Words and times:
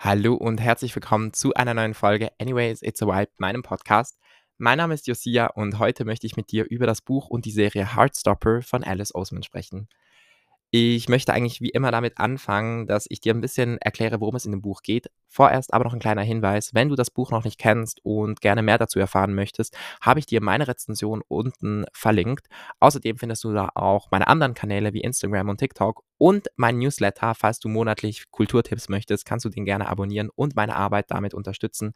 Hallo 0.00 0.34
und 0.34 0.60
herzlich 0.60 0.94
willkommen 0.94 1.32
zu 1.32 1.54
einer 1.54 1.74
neuen 1.74 1.92
Folge 1.92 2.30
Anyways, 2.38 2.82
It's 2.82 3.02
a 3.02 3.06
Vibe, 3.06 3.32
meinem 3.38 3.64
Podcast. 3.64 4.16
Mein 4.56 4.78
Name 4.78 4.94
ist 4.94 5.08
Josia 5.08 5.48
und 5.48 5.80
heute 5.80 6.04
möchte 6.04 6.24
ich 6.24 6.36
mit 6.36 6.52
dir 6.52 6.66
über 6.70 6.86
das 6.86 7.00
Buch 7.00 7.26
und 7.26 7.46
die 7.46 7.50
Serie 7.50 7.96
Heartstopper 7.96 8.62
von 8.62 8.84
Alice 8.84 9.12
Oseman 9.12 9.42
sprechen. 9.42 9.88
Ich 10.70 11.08
möchte 11.08 11.32
eigentlich 11.32 11.62
wie 11.62 11.70
immer 11.70 11.90
damit 11.90 12.18
anfangen, 12.18 12.86
dass 12.86 13.06
ich 13.08 13.20
dir 13.20 13.32
ein 13.32 13.40
bisschen 13.40 13.78
erkläre, 13.78 14.20
worum 14.20 14.36
es 14.36 14.44
in 14.44 14.52
dem 14.52 14.60
Buch 14.60 14.82
geht. 14.82 15.10
Vorerst 15.26 15.72
aber 15.72 15.84
noch 15.84 15.94
ein 15.94 15.98
kleiner 15.98 16.20
Hinweis. 16.20 16.74
Wenn 16.74 16.90
du 16.90 16.94
das 16.94 17.10
Buch 17.10 17.30
noch 17.30 17.44
nicht 17.44 17.58
kennst 17.58 18.04
und 18.04 18.42
gerne 18.42 18.62
mehr 18.62 18.76
dazu 18.76 18.98
erfahren 18.98 19.34
möchtest, 19.34 19.74
habe 20.02 20.20
ich 20.20 20.26
dir 20.26 20.42
meine 20.42 20.68
Rezension 20.68 21.22
unten 21.26 21.86
verlinkt. 21.94 22.48
Außerdem 22.80 23.16
findest 23.16 23.44
du 23.44 23.54
da 23.54 23.70
auch 23.74 24.10
meine 24.10 24.28
anderen 24.28 24.52
Kanäle 24.52 24.92
wie 24.92 25.00
Instagram 25.00 25.48
und 25.48 25.56
TikTok 25.56 26.02
und 26.18 26.48
mein 26.56 26.76
Newsletter. 26.78 27.34
Falls 27.34 27.60
du 27.60 27.70
monatlich 27.70 28.30
Kulturtipps 28.30 28.90
möchtest, 28.90 29.24
kannst 29.24 29.46
du 29.46 29.48
den 29.48 29.64
gerne 29.64 29.88
abonnieren 29.88 30.28
und 30.34 30.54
meine 30.54 30.76
Arbeit 30.76 31.10
damit 31.10 31.32
unterstützen. 31.32 31.92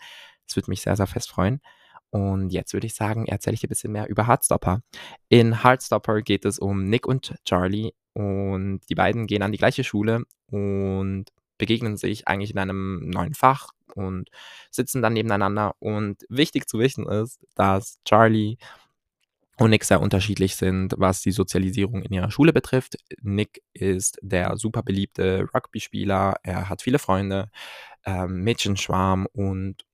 Das 0.47 0.57
würde 0.57 0.71
mich 0.71 0.81
sehr, 0.81 0.97
sehr 0.97 1.07
fest 1.07 1.29
freuen. 1.29 1.61
Und 2.09 2.51
jetzt 2.51 2.73
würde 2.73 2.87
ich 2.87 2.95
sagen, 2.95 3.27
erzähle 3.27 3.55
ich 3.55 3.61
dir 3.61 3.69
ein 3.69 3.71
bisschen 3.71 3.93
mehr 3.93 4.09
über 4.09 4.27
Heartstopper. 4.27 4.81
In 5.29 5.63
Heartstopper 5.63 6.21
geht 6.23 6.45
es 6.45 6.59
um 6.59 6.85
Nick 6.85 7.07
und 7.07 7.35
Charlie, 7.47 7.93
und 8.15 8.81
die 8.89 8.95
beiden 8.95 9.27
gehen 9.27 9.43
an 9.43 9.53
die 9.53 9.59
gleiche 9.59 9.85
Schule 9.85 10.25
und 10.51 11.27
begegnen 11.59 11.97
sich 11.97 12.29
eigentlich 12.29 12.51
in 12.53 12.59
einem 12.59 13.09
neuen 13.09 13.35
Fach 13.35 13.71
und 13.95 14.31
sitzen 14.71 15.03
dann 15.03 15.13
nebeneinander. 15.13 15.75
Und 15.79 16.25
wichtig 16.29 16.69
zu 16.69 16.79
wissen 16.79 17.07
ist, 17.09 17.39
dass 17.55 17.99
Charlie 18.05 18.57
und 19.59 19.71
Nick 19.71 19.85
sehr 19.85 20.01
unterschiedlich 20.01 20.57
sind, 20.57 20.95
was 20.97 21.21
die 21.23 21.31
Sozialisierung 21.31 22.03
in 22.03 22.13
ihrer 22.13 22.31
Schule 22.31 22.53
betrifft. 22.53 22.97
Nick 23.23 23.63
ist 23.75 24.19
der 24.23 24.57
super 24.57 24.83
beliebte 24.83 25.47
Rugby-Spieler, 25.55 26.37
er 26.43 26.69
hat 26.69 26.83
viele 26.83 26.99
Freunde, 26.99 27.51
ähm, 28.05 28.43
Mädchenschwarm 28.43 29.27
und 29.33 29.85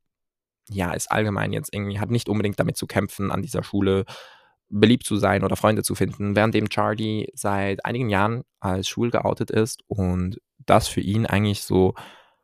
ja, 0.70 0.92
ist 0.92 1.10
allgemein 1.10 1.52
jetzt 1.52 1.72
irgendwie, 1.72 1.98
hat 1.98 2.10
nicht 2.10 2.28
unbedingt 2.28 2.60
damit 2.60 2.76
zu 2.76 2.86
kämpfen, 2.86 3.30
an 3.30 3.42
dieser 3.42 3.62
Schule 3.62 4.04
beliebt 4.70 5.04
zu 5.04 5.16
sein 5.16 5.44
oder 5.44 5.56
Freunde 5.56 5.82
zu 5.82 5.94
finden, 5.94 6.36
währenddem 6.36 6.68
Charlie 6.68 7.28
seit 7.34 7.84
einigen 7.84 8.10
Jahren 8.10 8.42
als 8.60 8.88
schwul 8.88 9.10
geoutet 9.10 9.50
ist 9.50 9.82
und 9.86 10.40
das 10.66 10.88
für 10.88 11.00
ihn 11.00 11.26
eigentlich 11.26 11.62
so 11.62 11.94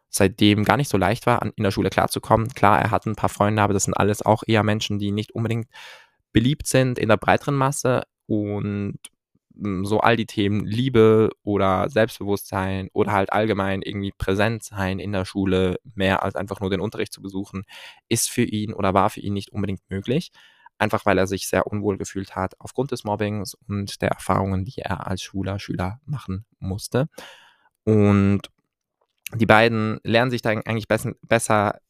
seitdem 0.08 0.64
gar 0.64 0.76
nicht 0.76 0.88
so 0.88 0.96
leicht 0.96 1.26
war, 1.26 1.42
in 1.42 1.62
der 1.62 1.72
Schule 1.72 1.90
klarzukommen. 1.90 2.48
Klar, 2.54 2.80
er 2.80 2.90
hat 2.90 3.04
ein 3.04 3.16
paar 3.16 3.28
Freunde, 3.28 3.62
aber 3.62 3.74
das 3.74 3.84
sind 3.84 3.94
alles 3.94 4.22
auch 4.22 4.44
eher 4.46 4.62
Menschen, 4.62 4.98
die 4.98 5.10
nicht 5.10 5.32
unbedingt 5.34 5.66
beliebt 6.32 6.66
sind 6.66 6.98
in 6.98 7.08
der 7.08 7.16
breiteren 7.16 7.56
Masse 7.56 8.04
und 8.26 8.98
hm, 9.56 9.84
so 9.84 10.00
all 10.00 10.16
die 10.16 10.26
Themen 10.26 10.64
Liebe 10.66 11.30
oder 11.42 11.88
Selbstbewusstsein 11.88 12.88
oder 12.92 13.12
halt 13.12 13.32
allgemein 13.32 13.82
irgendwie 13.82 14.12
präsent 14.16 14.62
sein 14.62 15.00
in 15.00 15.12
der 15.12 15.24
Schule, 15.24 15.78
mehr 15.94 16.22
als 16.22 16.36
einfach 16.36 16.60
nur 16.60 16.70
den 16.70 16.80
Unterricht 16.80 17.12
zu 17.12 17.20
besuchen, 17.20 17.64
ist 18.08 18.30
für 18.30 18.44
ihn 18.44 18.72
oder 18.72 18.94
war 18.94 19.10
für 19.10 19.20
ihn 19.20 19.34
nicht 19.34 19.50
unbedingt 19.50 19.80
möglich 19.88 20.30
einfach 20.78 21.06
weil 21.06 21.18
er 21.18 21.26
sich 21.26 21.46
sehr 21.48 21.66
unwohl 21.66 21.98
gefühlt 21.98 22.36
hat 22.36 22.54
aufgrund 22.58 22.92
des 22.92 23.04
Mobbings 23.04 23.54
und 23.68 24.02
der 24.02 24.10
Erfahrungen, 24.10 24.64
die 24.64 24.80
er 24.80 25.06
als 25.06 25.22
Schüler, 25.22 25.58
Schüler 25.58 26.00
machen 26.04 26.46
musste. 26.58 27.08
Und 27.84 28.42
die 29.34 29.46
beiden 29.46 30.00
lernen 30.04 30.30
sich 30.30 30.42
dann 30.42 30.62
eigentlich 30.62 30.88
besser 30.88 31.80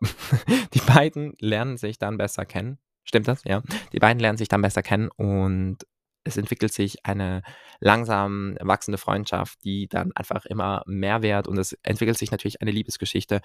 die 0.74 0.80
beiden 0.80 1.34
lernen 1.38 1.76
sich 1.76 1.98
dann 1.98 2.18
besser 2.18 2.44
kennen. 2.44 2.78
Stimmt 3.04 3.28
das? 3.28 3.42
Ja. 3.44 3.62
Die 3.92 3.98
beiden 3.98 4.20
lernen 4.20 4.38
sich 4.38 4.48
dann 4.48 4.62
besser 4.62 4.82
kennen 4.82 5.08
und 5.08 5.78
es 6.24 6.36
entwickelt 6.36 6.72
sich 6.72 7.04
eine 7.04 7.42
langsam 7.80 8.56
wachsende 8.60 8.98
Freundschaft, 8.98 9.64
die 9.64 9.88
dann 9.88 10.12
einfach 10.12 10.44
immer 10.44 10.82
mehr 10.86 11.22
wird 11.22 11.48
und 11.48 11.58
es 11.58 11.72
entwickelt 11.82 12.16
sich 12.16 12.30
natürlich 12.30 12.60
eine 12.60 12.70
Liebesgeschichte 12.70 13.40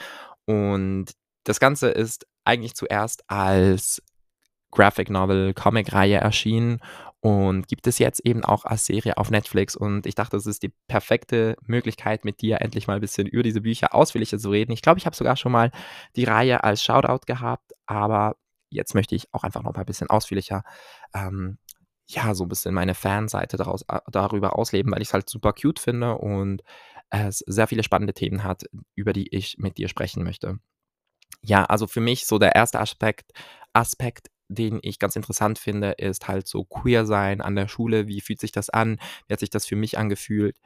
und 0.45 1.13
das 1.43 1.59
Ganze 1.59 1.89
ist 1.89 2.27
eigentlich 2.47 2.75
zuerst 2.75 3.29
als 3.29 4.01
Graphic 4.71 5.09
Novel 5.09 5.53
Comic-Reihe 5.53 6.17
erschienen 6.17 6.79
und 7.19 7.67
gibt 7.67 7.87
es 7.87 7.99
jetzt 7.99 8.19
eben 8.25 8.43
auch 8.43 8.65
als 8.65 8.85
Serie 8.85 9.17
auf 9.17 9.31
Netflix. 9.31 9.75
Und 9.75 10.05
ich 10.05 10.15
dachte, 10.15 10.37
das 10.37 10.45
ist 10.45 10.63
die 10.63 10.73
perfekte 10.87 11.55
Möglichkeit, 11.65 12.25
mit 12.25 12.41
dir 12.41 12.61
endlich 12.61 12.87
mal 12.87 12.95
ein 12.95 13.01
bisschen 13.01 13.27
über 13.27 13.43
diese 13.43 13.61
Bücher 13.61 13.93
ausführlicher 13.93 14.37
zu 14.37 14.49
reden. 14.49 14.71
Ich 14.71 14.81
glaube, 14.81 14.99
ich 14.99 15.05
habe 15.05 15.15
sogar 15.15 15.35
schon 15.35 15.51
mal 15.51 15.71
die 16.15 16.25
Reihe 16.25 16.63
als 16.63 16.83
Shoutout 16.83 17.25
gehabt, 17.25 17.73
aber 17.85 18.35
jetzt 18.69 18.93
möchte 18.93 19.15
ich 19.15 19.33
auch 19.33 19.43
einfach 19.43 19.63
noch 19.63 19.73
mal 19.73 19.81
ein 19.81 19.85
bisschen 19.85 20.09
ausführlicher, 20.09 20.63
ähm, 21.13 21.57
ja, 22.09 22.33
so 22.33 22.45
ein 22.45 22.49
bisschen 22.49 22.73
meine 22.73 22.93
Fanseite 22.93 23.57
daraus, 23.57 23.81
äh, 23.89 23.99
darüber 24.09 24.57
ausleben, 24.57 24.91
weil 24.91 25.01
ich 25.01 25.09
es 25.09 25.13
halt 25.13 25.29
super 25.29 25.53
cute 25.53 25.79
finde 25.79 26.15
und 26.17 26.63
es 27.09 27.39
sehr 27.39 27.67
viele 27.67 27.83
spannende 27.83 28.13
Themen 28.13 28.43
hat, 28.43 28.65
über 28.95 29.13
die 29.13 29.33
ich 29.35 29.57
mit 29.57 29.77
dir 29.77 29.87
sprechen 29.89 30.23
möchte. 30.23 30.59
Ja, 31.41 31.65
also 31.65 31.87
für 31.87 32.01
mich 32.01 32.25
so 32.25 32.39
der 32.39 32.55
erste 32.55 32.79
Aspekt 32.79 33.31
Aspekt, 33.73 34.29
den 34.49 34.79
ich 34.81 34.97
ganz 34.99 35.15
interessant 35.15 35.59
finde, 35.59 35.91
ist 35.91 36.27
halt 36.27 36.47
so 36.47 36.63
queer 36.65 37.05
sein 37.05 37.41
an 37.41 37.55
der 37.55 37.67
Schule. 37.67 38.07
Wie 38.07 38.21
fühlt 38.21 38.39
sich 38.39 38.51
das 38.51 38.69
an? 38.69 38.99
Wie 39.27 39.33
hat 39.33 39.39
sich 39.39 39.49
das 39.51 39.65
für 39.67 39.75
mich 39.75 39.97
angefühlt? 39.97 40.57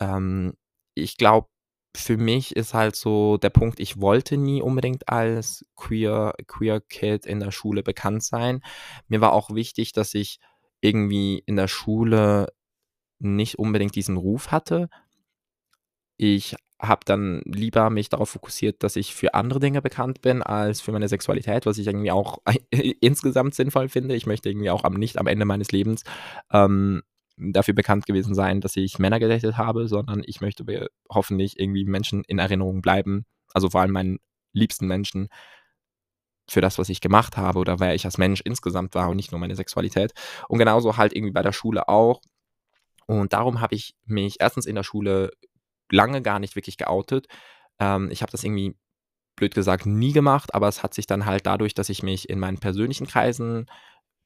Ähm, 0.00 0.54
ich 0.94 1.16
glaube, 1.18 1.48
für 1.96 2.16
mich 2.18 2.56
ist 2.56 2.74
halt 2.74 2.96
so 2.96 3.36
der 3.38 3.50
Punkt, 3.50 3.80
ich 3.80 4.00
wollte 4.00 4.36
nie 4.38 4.62
unbedingt 4.62 5.08
als 5.08 5.64
queer 5.76 6.34
queer 6.46 6.80
Kid 6.80 7.26
in 7.26 7.40
der 7.40 7.50
Schule 7.52 7.82
bekannt 7.82 8.22
sein. 8.24 8.62
Mir 9.08 9.20
war 9.20 9.32
auch 9.32 9.50
wichtig, 9.54 9.92
dass 9.92 10.14
ich 10.14 10.38
irgendwie 10.80 11.42
in 11.46 11.56
der 11.56 11.68
Schule 11.68 12.52
nicht 13.20 13.58
unbedingt 13.58 13.94
diesen 13.96 14.16
Ruf 14.16 14.50
hatte. 14.52 14.88
Ich 16.24 16.54
habe 16.80 17.00
dann 17.04 17.42
lieber 17.46 17.90
mich 17.90 18.08
darauf 18.08 18.30
fokussiert, 18.30 18.84
dass 18.84 18.94
ich 18.94 19.12
für 19.12 19.34
andere 19.34 19.58
Dinge 19.58 19.82
bekannt 19.82 20.22
bin, 20.22 20.40
als 20.40 20.80
für 20.80 20.92
meine 20.92 21.08
Sexualität, 21.08 21.66
was 21.66 21.78
ich 21.78 21.88
irgendwie 21.88 22.12
auch 22.12 22.38
insgesamt 23.00 23.56
sinnvoll 23.56 23.88
finde. 23.88 24.14
Ich 24.14 24.24
möchte 24.24 24.48
irgendwie 24.48 24.70
auch 24.70 24.84
am, 24.84 24.94
nicht 24.94 25.18
am 25.18 25.26
Ende 25.26 25.44
meines 25.46 25.72
Lebens 25.72 26.04
ähm, 26.52 27.02
dafür 27.36 27.74
bekannt 27.74 28.06
gewesen 28.06 28.36
sein, 28.36 28.60
dass 28.60 28.76
ich 28.76 29.00
Männer 29.00 29.18
gedatet 29.18 29.56
habe, 29.58 29.88
sondern 29.88 30.22
ich 30.24 30.40
möchte 30.40 30.88
hoffentlich 31.10 31.58
irgendwie 31.58 31.84
Menschen 31.86 32.22
in 32.28 32.38
Erinnerung 32.38 32.82
bleiben, 32.82 33.26
also 33.52 33.70
vor 33.70 33.80
allem 33.80 33.90
meinen 33.90 34.18
liebsten 34.52 34.86
Menschen, 34.86 35.26
für 36.48 36.60
das, 36.60 36.78
was 36.78 36.88
ich 36.88 37.00
gemacht 37.00 37.36
habe 37.36 37.58
oder 37.58 37.80
wer 37.80 37.96
ich 37.96 38.04
als 38.04 38.18
Mensch 38.18 38.42
insgesamt 38.42 38.94
war 38.94 39.10
und 39.10 39.16
nicht 39.16 39.32
nur 39.32 39.40
meine 39.40 39.56
Sexualität. 39.56 40.12
Und 40.48 40.60
genauso 40.60 40.96
halt 40.96 41.16
irgendwie 41.16 41.32
bei 41.32 41.42
der 41.42 41.52
Schule 41.52 41.88
auch. 41.88 42.20
Und 43.06 43.32
darum 43.32 43.60
habe 43.60 43.74
ich 43.74 43.96
mich 44.04 44.36
erstens 44.38 44.66
in 44.66 44.76
der 44.76 44.84
Schule 44.84 45.32
lange 45.92 46.22
gar 46.22 46.38
nicht 46.38 46.56
wirklich 46.56 46.76
geoutet. 46.76 47.26
Ähm, 47.78 48.10
ich 48.10 48.22
habe 48.22 48.32
das 48.32 48.44
irgendwie, 48.44 48.76
blöd 49.36 49.54
gesagt, 49.54 49.86
nie 49.86 50.12
gemacht, 50.12 50.54
aber 50.54 50.68
es 50.68 50.82
hat 50.82 50.94
sich 50.94 51.06
dann 51.06 51.26
halt 51.26 51.46
dadurch, 51.46 51.74
dass 51.74 51.88
ich 51.88 52.02
mich 52.02 52.28
in 52.28 52.38
meinen 52.38 52.58
persönlichen 52.58 53.06
Kreisen, 53.06 53.66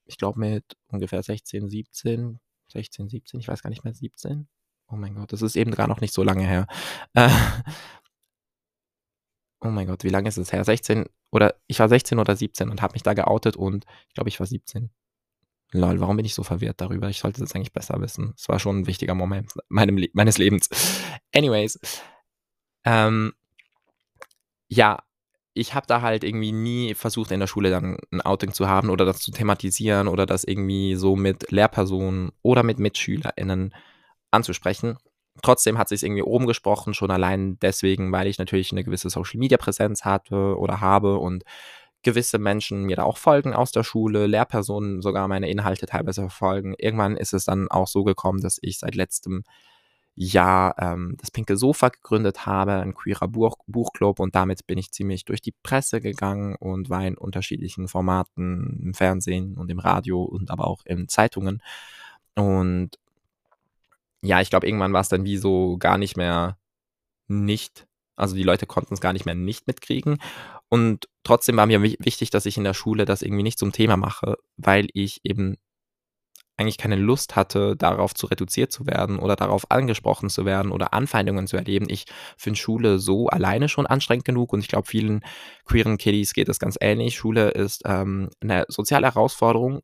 ich 0.05 0.19
glaube 0.19 0.41
mit 0.41 0.77
ungefähr 0.89 1.23
16, 1.23 1.69
17, 1.69 2.41
16, 2.73 3.09
17, 3.09 3.41
ich 3.41 3.49
weiß 3.49 3.63
gar 3.63 3.71
nicht 3.71 3.85
mehr, 3.85 3.95
17. 3.95 4.49
Oh 4.89 4.97
mein 4.97 5.15
Gott, 5.15 5.33
das 5.33 5.43
ist 5.43 5.57
eben 5.57 5.73
gar 5.73 5.89
noch 5.89 6.01
nicht 6.01 6.15
so 6.15 6.23
lange 6.23 6.47
her. 6.47 6.67
Äh, 7.15 7.29
oh 9.61 9.69
mein 9.69 9.87
Gott, 9.87 10.05
wie 10.05 10.09
lange 10.09 10.29
ist 10.29 10.39
es 10.39 10.53
her? 10.53 10.65
16 10.65 11.07
oder 11.31 11.55
ich 11.67 11.81
war 11.81 11.89
16 11.89 12.19
oder 12.19 12.37
17 12.37 12.71
und 12.71 12.83
habe 12.83 12.95
mich 12.95 13.03
da 13.03 13.15
geoutet 13.15 13.57
und 13.57 13.85
ich 14.09 14.15
glaube, 14.15 14.29
ich 14.29 14.39
war 14.41 14.47
17. 14.47 14.91
Lol, 15.73 16.01
warum 16.01 16.17
bin 16.17 16.27
ich 16.27 16.35
so 16.35 16.43
verwirrt 16.43 16.81
darüber? 16.81 17.09
Ich 17.09 17.19
sollte 17.19 17.41
das 17.41 17.55
eigentlich 17.55 17.73
besser 17.73 18.01
wissen. 18.01 18.35
Es 18.37 18.49
war 18.49 18.59
schon 18.59 18.81
ein 18.81 18.87
wichtiger 18.87 19.15
Moment 19.15 19.53
Le 19.69 20.09
meines 20.13 20.39
Lebens. 20.39 20.69
Anyways, 21.35 21.79
ähm, 22.85 23.33
ja, 24.69 24.99
ich 25.55 25.75
habe 25.75 25.87
da 25.87 26.03
halt 26.03 26.23
irgendwie 26.23 26.53
nie 26.53 26.95
versucht, 26.95 27.31
in 27.31 27.41
der 27.41 27.47
Schule 27.47 27.71
dann 27.71 27.97
ein 28.13 28.21
Outing 28.21 28.53
zu 28.53 28.69
haben 28.69 28.91
oder 28.91 29.05
das 29.05 29.19
zu 29.19 29.31
thematisieren 29.31 30.07
oder 30.07 30.27
das 30.27 30.45
irgendwie 30.45 30.95
so 30.97 31.17
mit 31.17 31.51
Lehrpersonen 31.51 32.31
oder 32.43 32.63
mit 32.63 32.79
MitschülerInnen 32.79 33.75
anzusprechen. 34.31 34.99
Trotzdem 35.43 35.79
hat 35.79 35.89
sich 35.89 36.03
irgendwie 36.03 36.23
oben 36.23 36.47
gesprochen, 36.47 36.95
schon 36.95 37.11
allein 37.11 37.59
deswegen, 37.61 38.13
weil 38.13 38.27
ich 38.27 38.39
natürlich 38.39 38.73
eine 38.73 38.85
gewisse 38.85 39.11
Social-Media-Präsenz 39.11 40.05
hatte 40.05 40.57
oder 40.59 40.81
habe 40.81 41.19
und 41.19 41.45
gewisse 42.07 42.39
Menschen 42.39 42.85
mir 42.85 42.95
da 42.95 43.03
auch 43.03 43.19
folgen 43.19 43.53
aus 43.53 43.73
der 43.73 43.83
Schule, 43.83 44.29
Lehrpersonen 44.29 45.03
sogar 45.03 45.27
meine 45.27 45.51
Inhalte 45.51 45.87
teilweise 45.87 46.21
verfolgen. 46.21 46.77
Irgendwann 46.79 47.17
ist 47.17 47.35
es 47.35 47.47
dann 47.47 47.69
auch 47.69 47.89
so 47.89 48.05
gekommen, 48.05 48.41
dass 48.41 48.59
ich 48.63 48.79
seit 48.79 48.95
letztem 48.95 49.43
Jahr 50.15 50.77
ähm, 50.79 51.17
das 51.21 51.33
Pinke 51.33 51.57
Sofa 51.57 51.89
gegründet 51.89 52.47
habe, 52.47 52.75
ein 52.75 52.95
queerer 52.95 53.27
Buch 53.27 53.57
Buchclub 53.67 54.21
und 54.21 54.37
damit 54.37 54.69
bin 54.69 54.79
ich 54.79 54.93
ziemlich 54.93 55.25
durch 55.25 55.43
die 55.43 55.53
Presse 55.65 56.01
gegangen 56.01 56.55
und 56.55 56.91
war 56.91 57.05
in 57.05 57.19
unterschiedlichen 57.19 57.89
Formaten 57.89 58.81
im 58.85 58.95
Fernsehen 58.95 59.57
und 59.59 59.69
im 59.69 59.81
Radio 59.81 60.23
und 60.23 60.53
aber 60.53 60.69
auch 60.69 60.87
in 60.87 61.09
Zeitungen. 61.09 61.61
Und 62.37 62.91
ja, 64.23 64.41
ich 64.41 64.49
glaube, 64.49 64.69
irgendwann 64.69 64.93
war 64.93 65.01
es 65.01 65.09
dann 65.09 65.25
wie 65.25 65.39
so 65.39 65.77
gar 65.77 65.99
nicht 65.99 66.17
mehr 66.17 66.57
nicht 67.27 67.89
also 68.17 68.35
die 68.35 68.43
Leute 68.43 68.67
konnten 68.67 68.95
es 68.95 69.01
gar 69.01 69.13
nicht 69.13 69.27
mehr 69.27 69.35
nicht 69.35 69.67
mitkriegen. 69.67 70.19
Und 70.69 71.09
trotzdem 71.25 71.57
war 71.57 71.67
mir 71.67 71.83
wichtig, 71.83 72.31
dass 72.31 72.47
ich 72.47 72.57
in 72.57 72.65
der 72.65 72.75
Schule 72.75 73.05
das 73.05 73.23
irgendwie 73.23 73.43
nicht 73.45 73.59
zum 73.59 73.73
Thema 73.73 73.97
mache, 73.97 74.37
weil 74.57 74.89
ich 74.95 75.21
eben 75.25 75.57
eigentlich 76.59 76.79
keine 76.79 76.97
Lust 76.97 77.37
hatte, 77.37 77.77
darauf 77.77 78.15
zu 78.15 78.27
reduziert 78.27 78.73
zu 78.73 78.87
werden 78.87 79.19
oder 79.19 79.37
darauf 79.37 79.71
angesprochen 79.71 80.31
zu 80.31 80.47
werden 80.47 80.73
oder 80.73 80.95
Anfeindungen 80.95 81.47
zu 81.47 81.57
erleben. 81.59 81.87
Ich 81.91 82.07
finde 82.39 82.59
Schule 82.59 82.99
so 82.99 83.27
alleine 83.29 83.69
schon 83.69 83.87
anstrengend 83.87 84.25
genug 84.25 84.53
und 84.55 84.61
ich 84.61 84.69
glaube, 84.69 84.87
vielen 84.89 85.21
queeren 85.67 85.99
Kiddies 85.99 86.33
geht 86.33 86.49
es 86.49 86.59
ganz 86.59 86.77
ähnlich. 86.81 87.15
Schule 87.17 87.51
ist 87.51 87.83
ähm, 87.85 88.31
'ne 88.43 88.65
soziale 88.69 89.07
Herausforderung. 89.09 89.81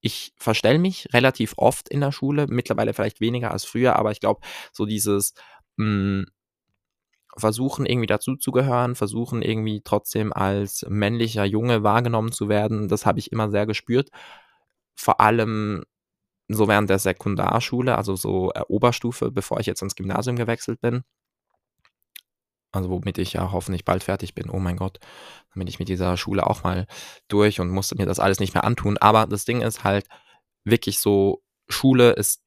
Ich 0.00 0.32
verstelle 0.38 0.78
mich 0.78 1.08
relativ 1.12 1.54
oft 1.58 1.88
in 1.90 2.00
der 2.00 2.12
Schule, 2.12 2.46
mittlerweile 2.48 2.94
vielleicht 2.94 3.20
weniger 3.20 3.50
als 3.50 3.64
früher, 3.64 3.96
aber 3.96 4.10
ich 4.12 4.20
glaube, 4.20 4.40
so 4.72 4.86
dieses, 4.86 5.34
hm 5.78 6.26
versuchen, 7.36 7.86
irgendwie 7.86 8.06
dazuzugehören, 8.06 8.94
versuchen, 8.94 9.42
irgendwie 9.42 9.82
trotzdem 9.82 10.32
als 10.32 10.84
männlicher 10.88 11.44
Junge 11.44 11.82
wahrgenommen 11.82 12.32
zu 12.32 12.48
werden, 12.48 12.88
das 12.88 13.06
habe 13.06 13.18
ich 13.18 13.32
immer 13.32 13.50
sehr 13.50 13.66
gespürt. 13.66 14.10
Vor 14.94 15.20
allem 15.20 15.84
so 16.48 16.68
während 16.68 16.90
der 16.90 16.98
Sekundarschule, 16.98 17.96
also 17.96 18.16
so, 18.16 18.52
äh, 18.54 18.62
Oberstufe, 18.68 19.30
bevor 19.30 19.60
ich 19.60 19.66
jetzt 19.66 19.82
ins 19.82 19.96
Gymnasium 19.96 20.36
gewechselt 20.36 20.80
bin. 20.80 21.04
Also, 22.72 22.90
womit 22.90 23.18
ich 23.18 23.34
ja 23.34 23.52
hoffentlich 23.52 23.84
bald 23.84 24.02
fertig 24.02 24.34
bin. 24.34 24.50
Oh 24.50 24.58
mein 24.58 24.76
Gott, 24.76 24.98
dann 25.00 25.60
bin 25.60 25.68
ich 25.68 25.78
mit 25.78 25.88
dieser 25.88 26.16
Schule 26.16 26.46
auch 26.46 26.64
mal 26.64 26.86
durch 27.28 27.60
und 27.60 27.70
musste 27.70 27.94
mir 27.96 28.06
das 28.06 28.18
alles 28.18 28.40
nicht 28.40 28.52
mehr 28.54 28.64
antun. 28.64 28.98
Aber 28.98 29.26
das 29.26 29.44
Ding 29.44 29.62
ist 29.62 29.84
halt 29.84 30.06
wirklich 30.64 30.98
so, 30.98 31.42
Schule 31.68 32.12
ist 32.12 32.42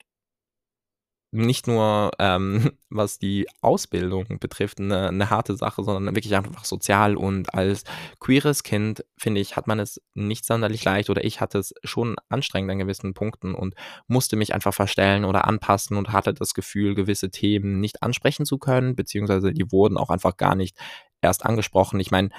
nicht 1.32 1.68
nur, 1.68 2.12
ähm, 2.20 2.72
was 2.90 3.20
die 3.20 3.48
Ausbildung 3.62 4.40
betrifft, 4.40 4.80
eine 4.80 5.12
'ne 5.12 5.30
harte 5.30 5.56
Sache, 5.58 5.84
sondern 5.84 6.16
wirklich 6.16 6.36
einfach 6.36 6.66
sozial. 6.66 7.16
Und 7.18 7.54
als 7.54 7.84
queeres 8.20 8.64
Kind, 8.64 9.04
finde 9.18 9.42
ich, 9.42 9.56
hat 9.58 9.68
man 9.68 9.80
es 9.80 10.02
nicht 10.14 10.46
sonderlich 10.46 10.84
leicht 10.86 11.10
oder 11.10 11.24
ich 11.24 11.42
hatte 11.42 11.60
es 11.60 11.74
schon 11.84 12.16
anstrengend 12.30 12.72
an 12.72 12.80
gewissen 12.80 13.14
Punkten 13.14 13.54
und 13.56 13.76
musste 14.08 14.36
mich 14.38 14.54
einfach 14.54 14.74
verstellen 14.74 15.26
oder 15.26 15.46
anpassen 15.46 15.98
und 15.98 16.12
hatte 16.14 16.34
das 16.34 16.54
Gefühl, 16.54 16.96
gewisse 16.96 17.30
Themen 17.32 17.80
nicht 17.80 18.04
ansprechen 18.04 18.46
zu 18.46 18.58
können, 18.58 18.96
beziehungsweise 18.96 19.52
die 19.54 19.72
wurden 19.72 19.98
auch 19.98 20.10
einfach 20.10 20.38
gar 20.38 20.56
nicht 20.56 20.78
erst 21.22 21.46
angesprochen. 21.46 22.00
Ich 22.00 22.12
meine 22.12 22.30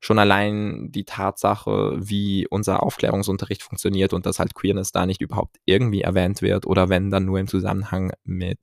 schon 0.00 0.18
allein 0.18 0.90
die 0.92 1.04
Tatsache, 1.04 1.96
wie 1.98 2.46
unser 2.48 2.82
Aufklärungsunterricht 2.82 3.62
funktioniert 3.62 4.12
und 4.12 4.26
dass 4.26 4.38
halt 4.38 4.54
Queerness 4.54 4.92
da 4.92 5.06
nicht 5.06 5.20
überhaupt 5.20 5.56
irgendwie 5.64 6.02
erwähnt 6.02 6.42
wird 6.42 6.66
oder 6.66 6.88
wenn 6.88 7.10
dann 7.10 7.24
nur 7.24 7.38
im 7.38 7.48
Zusammenhang 7.48 8.12
mit 8.24 8.58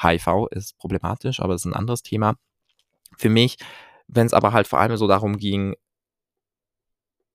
HIV 0.00 0.48
ist 0.50 0.78
problematisch, 0.78 1.40
aber 1.40 1.52
das 1.52 1.62
ist 1.62 1.66
ein 1.66 1.74
anderes 1.76 2.02
Thema. 2.02 2.34
Für 3.16 3.28
mich, 3.28 3.56
wenn 4.08 4.26
es 4.26 4.32
aber 4.32 4.52
halt 4.52 4.66
vor 4.66 4.80
allem 4.80 4.96
so 4.96 5.06
darum 5.06 5.36
ging 5.36 5.74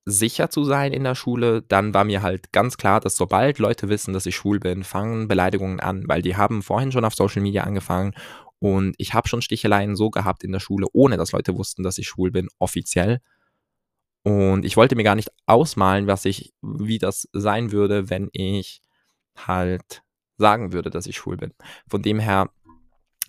sicher 0.08 0.50
zu 0.50 0.62
sein 0.64 0.92
in 0.92 1.02
der 1.02 1.16
Schule, 1.16 1.62
dann 1.62 1.92
war 1.92 2.04
mir 2.04 2.22
halt 2.22 2.52
ganz 2.52 2.76
klar, 2.76 3.00
dass 3.00 3.16
sobald 3.16 3.58
Leute 3.58 3.88
wissen, 3.88 4.14
dass 4.14 4.26
ich 4.26 4.36
schwul 4.36 4.60
bin, 4.60 4.84
fangen 4.84 5.26
Beleidigungen 5.26 5.80
an, 5.80 6.04
weil 6.06 6.22
die 6.22 6.36
haben 6.36 6.62
vorhin 6.62 6.92
schon 6.92 7.04
auf 7.04 7.14
Social 7.14 7.42
Media 7.42 7.64
angefangen 7.64 8.14
und 8.58 8.94
ich 8.98 9.14
habe 9.14 9.28
schon 9.28 9.42
Sticheleien 9.42 9.96
so 9.96 10.10
gehabt 10.10 10.44
in 10.44 10.52
der 10.52 10.60
Schule, 10.60 10.86
ohne 10.92 11.16
dass 11.16 11.32
Leute 11.32 11.56
wussten, 11.58 11.82
dass 11.82 11.98
ich 11.98 12.06
schwul 12.06 12.30
bin, 12.30 12.48
offiziell. 12.58 13.20
Und 14.26 14.64
ich 14.64 14.76
wollte 14.76 14.96
mir 14.96 15.04
gar 15.04 15.14
nicht 15.14 15.30
ausmalen, 15.46 16.08
was 16.08 16.24
ich 16.24 16.52
wie 16.60 16.98
das 16.98 17.28
sein 17.32 17.70
würde, 17.70 18.10
wenn 18.10 18.28
ich 18.32 18.82
halt 19.36 20.02
sagen 20.36 20.72
würde, 20.72 20.90
dass 20.90 21.06
ich 21.06 21.14
schwul 21.14 21.36
bin. 21.36 21.54
Von 21.86 22.02
dem 22.02 22.18
her 22.18 22.50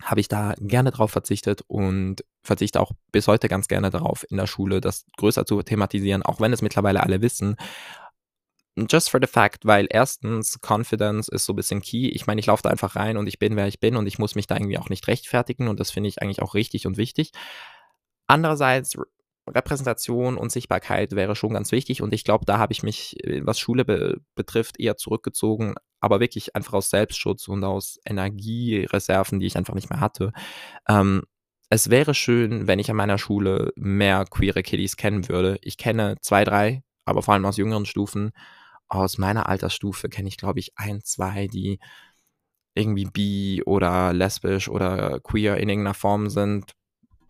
habe 0.02 0.18
ich 0.18 0.26
da 0.26 0.54
gerne 0.58 0.90
drauf 0.90 1.12
verzichtet 1.12 1.62
und 1.68 2.24
verzichte 2.42 2.80
auch 2.80 2.90
bis 3.12 3.28
heute 3.28 3.46
ganz 3.46 3.68
gerne 3.68 3.90
darauf, 3.90 4.26
in 4.28 4.38
der 4.38 4.48
Schule 4.48 4.80
das 4.80 5.04
größer 5.18 5.46
zu 5.46 5.62
thematisieren, 5.62 6.24
auch 6.24 6.40
wenn 6.40 6.52
es 6.52 6.62
mittlerweile 6.62 7.00
alle 7.04 7.22
wissen. 7.22 7.54
Just 8.90 9.08
for 9.08 9.20
the 9.22 9.28
fact, 9.28 9.66
weil 9.66 9.86
erstens 9.88 10.58
Confidence 10.60 11.28
ist 11.28 11.44
so 11.44 11.52
ein 11.52 11.56
bisschen 11.56 11.80
key. 11.80 12.08
Ich 12.08 12.26
meine, 12.26 12.40
ich 12.40 12.46
laufe 12.46 12.64
da 12.64 12.70
einfach 12.70 12.96
rein 12.96 13.18
und 13.18 13.28
ich 13.28 13.38
bin, 13.38 13.54
wer 13.54 13.68
ich 13.68 13.78
bin 13.78 13.94
und 13.94 14.08
ich 14.08 14.18
muss 14.18 14.34
mich 14.34 14.48
da 14.48 14.56
irgendwie 14.56 14.78
auch 14.78 14.88
nicht 14.88 15.06
rechtfertigen 15.06 15.68
und 15.68 15.78
das 15.78 15.92
finde 15.92 16.08
ich 16.08 16.20
eigentlich 16.20 16.42
auch 16.42 16.54
richtig 16.54 16.88
und 16.88 16.96
wichtig. 16.96 17.30
Andererseits 18.26 18.96
Repräsentation 19.48 20.36
und 20.36 20.52
Sichtbarkeit 20.52 21.12
wäre 21.12 21.36
schon 21.36 21.52
ganz 21.52 21.72
wichtig 21.72 22.02
und 22.02 22.12
ich 22.14 22.24
glaube, 22.24 22.44
da 22.44 22.58
habe 22.58 22.72
ich 22.72 22.82
mich, 22.82 23.16
äh, 23.24 23.40
was 23.44 23.58
Schule 23.58 23.84
be 23.84 24.20
betrifft, 24.34 24.78
eher 24.80 24.96
zurückgezogen, 24.96 25.74
aber 26.00 26.20
wirklich 26.20 26.54
einfach 26.56 26.74
aus 26.74 26.90
Selbstschutz 26.90 27.48
und 27.48 27.64
aus 27.64 27.98
Energiereserven, 28.04 29.40
die 29.40 29.46
ich 29.46 29.56
einfach 29.56 29.74
nicht 29.74 29.90
mehr 29.90 30.00
hatte. 30.00 30.32
Ähm, 30.88 31.22
es 31.70 31.90
wäre 31.90 32.14
schön, 32.14 32.66
wenn 32.66 32.78
ich 32.78 32.90
an 32.90 32.96
meiner 32.96 33.18
Schule 33.18 33.72
mehr 33.76 34.24
queere 34.24 34.62
Kiddies 34.62 34.96
kennen 34.96 35.28
würde. 35.28 35.58
Ich 35.62 35.76
kenne 35.76 36.16
zwei, 36.22 36.44
drei, 36.44 36.82
aber 37.04 37.22
vor 37.22 37.34
allem 37.34 37.44
aus 37.44 37.58
jüngeren 37.58 37.86
Stufen. 37.86 38.30
Aus 38.88 39.18
meiner 39.18 39.48
Altersstufe 39.48 40.08
kenne 40.08 40.28
ich, 40.28 40.38
glaube 40.38 40.60
ich, 40.60 40.72
ein, 40.76 41.02
zwei, 41.04 41.46
die 41.46 41.78
irgendwie 42.74 43.04
bi 43.04 43.62
oder 43.66 44.12
lesbisch 44.12 44.68
oder 44.68 45.20
queer 45.20 45.58
in 45.58 45.68
irgendeiner 45.68 45.94
Form 45.94 46.30
sind. 46.30 46.72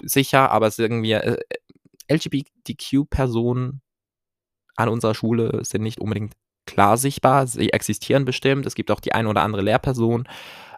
Sicher, 0.03 0.51
aber 0.53 0.69
es 0.69 0.75
ist 0.79 0.85
irgendwie, 0.85 1.13
äh, 1.13 1.39
LGBTQ-Personen 2.09 3.81
an 4.77 4.89
unserer 4.89 5.15
Schule 5.15 5.65
sind 5.65 5.83
nicht 5.83 6.01
unbedingt 6.01 6.35
klar 6.67 6.97
sichtbar. 6.97 7.47
Sie 7.47 7.73
existieren 7.73 8.25
bestimmt. 8.25 8.67
Es 8.67 8.75
gibt 8.75 8.91
auch 8.91 9.01
die 9.01 9.13
eine 9.13 9.29
oder 9.29 9.43
andere 9.43 9.63
Lehrperson. 9.63 10.29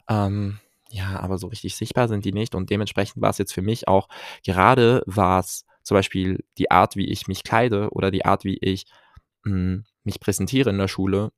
Ähm, 0.08 0.58
ja, 0.88 1.20
aber 1.20 1.38
so 1.38 1.48
richtig 1.48 1.76
sichtbar 1.76 2.08
sind 2.08 2.24
die 2.24 2.32
nicht. 2.32 2.54
Und 2.54 2.70
dementsprechend 2.70 3.22
war 3.22 3.30
es 3.30 3.38
jetzt 3.38 3.52
für 3.52 3.62
mich 3.62 3.88
auch 3.88 4.08
gerade 4.44 5.02
was 5.06 5.64
zum 5.82 5.96
Beispiel 5.96 6.44
die 6.58 6.70
Art, 6.70 6.96
wie 6.96 7.06
ich 7.06 7.26
mich 7.26 7.42
kleide 7.42 7.90
oder 7.90 8.10
die 8.10 8.24
Art, 8.24 8.44
wie 8.44 8.58
ich 8.58 8.86
mh, 9.44 9.52
hm, 9.52 9.84
mich 10.04 10.20
präsentiere 10.20 10.70
in 10.70 10.78
der 10.78 10.88
Schule, 10.88 11.32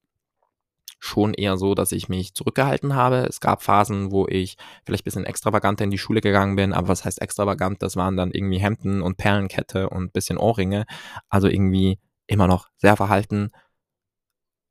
schon 1.05 1.35
eher 1.35 1.57
so, 1.57 1.75
dass 1.75 1.91
ich 1.91 2.09
mich 2.09 2.33
zurückgehalten 2.33 2.95
habe. 2.95 3.27
Es 3.29 3.41
gab 3.41 3.65
Phasen, 3.65 4.13
wo 4.13 4.29
ich 4.29 4.57
vielleicht 4.85 5.03
ein 5.03 5.05
bisschen 5.05 5.25
extravaganter 5.25 5.83
in 5.83 5.91
die 5.91 5.99
Schule 5.99 6.21
gegangen 6.21 6.55
bin, 6.55 6.73
aber 6.73 6.87
was 6.87 7.05
heißt 7.05 7.21
extravagant? 7.21 7.83
Das 7.83 7.97
waren 7.97 8.17
dann 8.17 8.31
irgendwie 8.31 8.61
Hemden 8.61 9.03
und 9.03 9.17
Perlenkette 9.17 9.91
und 9.91 10.05
ein 10.05 10.13
bisschen 10.13 10.39
Ohrringe. 10.39 10.87
Also 11.29 11.49
irgendwie 11.49 11.99
immer 12.29 12.47
noch 12.47 12.69
sehr 12.77 12.97
verhalten. 12.97 13.51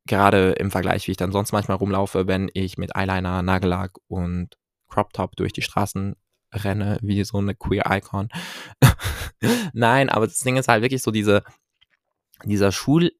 Gerade 0.06 0.52
im 0.52 0.70
Vergleich, 0.70 1.06
wie 1.06 1.10
ich 1.10 1.18
dann 1.18 1.32
sonst 1.32 1.52
manchmal 1.52 1.76
rumlaufe, 1.76 2.26
wenn 2.26 2.50
ich 2.54 2.78
mit 2.78 2.96
Eyeliner, 2.96 3.42
Nagellack 3.42 3.98
und 4.08 4.56
Crop 4.88 5.12
Top 5.12 5.36
durch 5.36 5.52
die 5.52 5.60
Straßen 5.60 6.16
renne, 6.54 6.98
wie 7.02 7.22
so 7.24 7.36
eine 7.38 7.54
Queer 7.54 7.84
Icon. 7.90 8.30
Nein, 9.74 10.08
aber 10.08 10.26
das 10.26 10.38
Ding 10.38 10.56
ist 10.56 10.68
halt 10.68 10.82
wirklich 10.82 11.02
so 11.02 11.10
diese, 11.10 11.44
dieser 12.44 12.72
Schulaspekt, 12.72 13.16